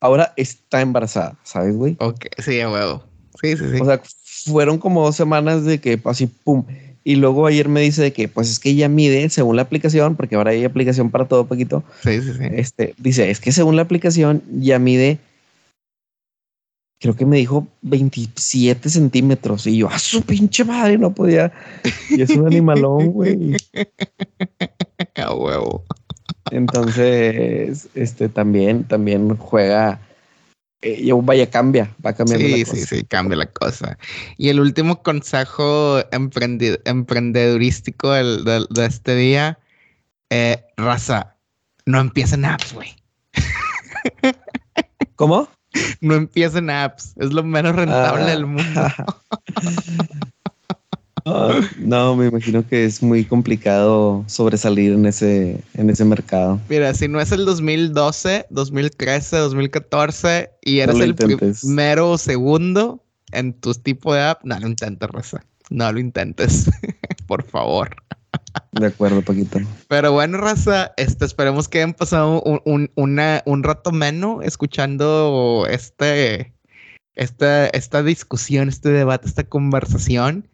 [0.00, 1.96] ahora está embarazada, ¿sabes, güey?
[2.00, 3.04] Ok, sí, huevo.
[3.40, 3.80] Sí, sí, sí.
[3.80, 6.64] O sea, fueron como dos semanas de que así, pum.
[7.04, 10.16] Y luego ayer me dice de que, pues es que ella mide según la aplicación,
[10.16, 11.82] porque ahora hay aplicación para todo, poquito.
[12.02, 12.44] Sí, sí, sí.
[12.52, 15.18] Este, dice, es que según la aplicación ya mide
[17.02, 19.66] creo que me dijo 27 centímetros.
[19.66, 21.52] Y yo, a su pinche madre, no podía.
[22.08, 23.56] Y es un animalón, güey.
[25.16, 25.84] A huevo.
[26.52, 30.00] Entonces, este también, también juega.
[30.82, 32.44] Eh, vaya, cambia, va cambiando.
[32.44, 33.96] Sí, sí, sí, cambia la cosa.
[34.36, 39.60] Y el último consejo emprendedurístico de, este día,
[40.30, 41.36] eh, raza,
[41.86, 42.96] no empiecen apps, güey.
[45.14, 45.48] ¿Cómo?
[46.00, 47.14] no empiecen apps.
[47.16, 48.82] Es lo menos rentable del mundo.
[51.78, 56.60] no, me imagino que es muy complicado sobresalir en ese, en ese mercado.
[56.68, 63.52] Mira, si no es el 2012, 2013, 2014 y eres el primero o segundo en
[63.54, 65.44] tu tipo de app, no lo intentes, Rosa.
[65.70, 66.70] No lo intentes,
[67.26, 67.96] por favor.
[68.72, 69.60] De acuerdo, Paquito.
[69.88, 76.52] Pero bueno, raza, este, esperemos que hayan pasado un, un rato menos escuchando este,
[77.14, 80.48] esta, esta discusión, este debate, esta conversación.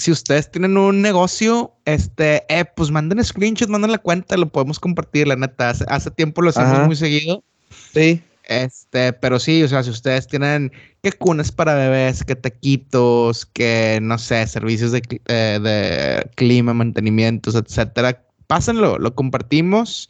[0.00, 4.80] Si ustedes tienen un negocio, este, eh, pues manden screenshots, manden la cuenta, lo podemos
[4.80, 5.68] compartir, la neta.
[5.68, 7.44] Hace, tiempo lo hacemos muy seguido.
[7.92, 8.22] Sí.
[8.44, 10.72] Este, pero sí, o sea, si ustedes tienen
[11.02, 17.54] que cunas para bebés, que taquitos, que no sé, servicios de, eh, de clima, mantenimientos,
[17.54, 20.08] etcétera, pásenlo, lo compartimos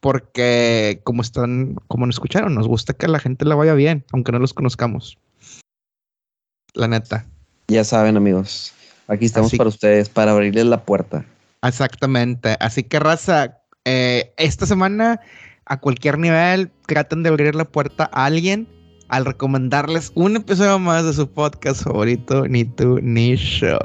[0.00, 4.32] porque como están, como nos escucharon, nos gusta que la gente la vaya bien, aunque
[4.32, 5.16] no los conozcamos.
[6.74, 7.24] La neta.
[7.68, 8.74] Ya saben, amigos,
[9.08, 11.24] aquí estamos para ustedes, para abrirles la puerta.
[11.62, 12.56] Exactamente.
[12.60, 15.20] Así que, raza, eh, esta semana
[15.66, 18.68] a cualquier nivel, traten de abrir la puerta a alguien
[19.08, 23.78] al recomendarles un episodio más de su podcast favorito, Ni tú ni yo.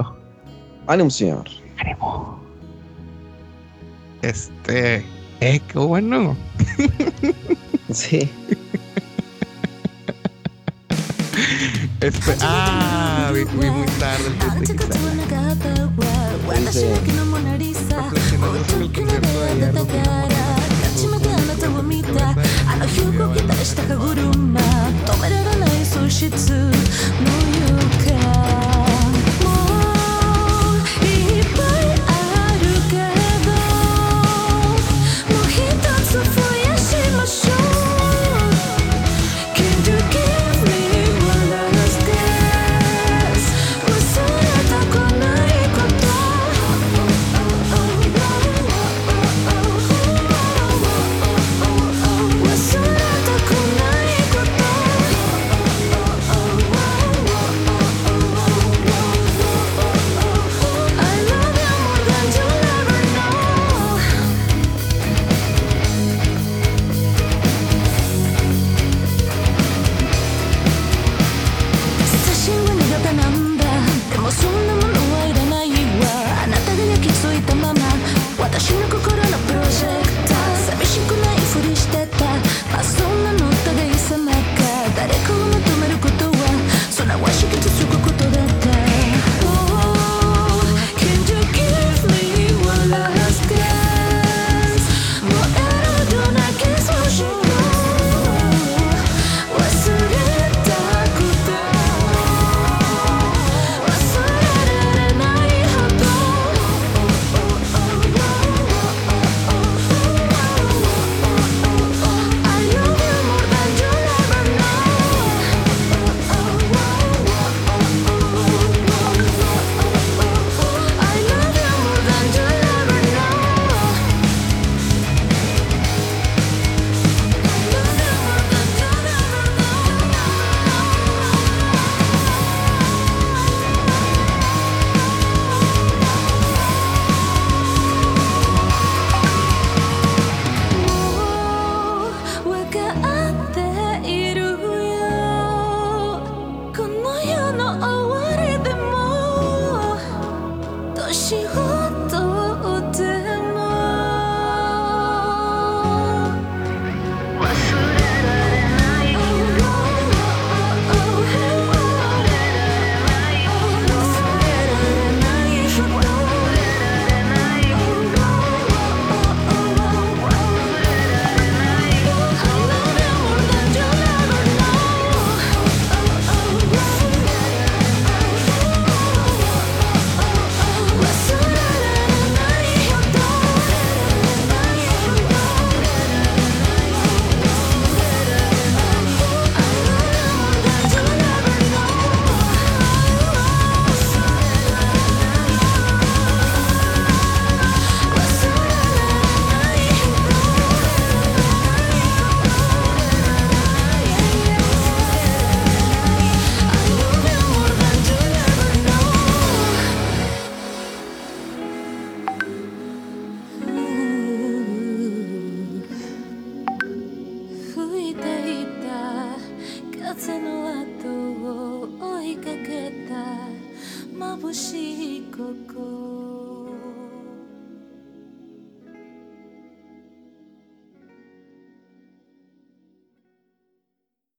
[0.86, 1.44] Ánimo, señor.
[1.78, 2.42] Ánimo.
[4.22, 5.04] Este.
[5.40, 6.36] Eh, qué bueno.
[7.92, 8.28] sí.
[11.99, 12.35] Este.
[12.41, 14.43] Ah, vi, muy tarde el de
[22.67, 23.83] あの日動き出した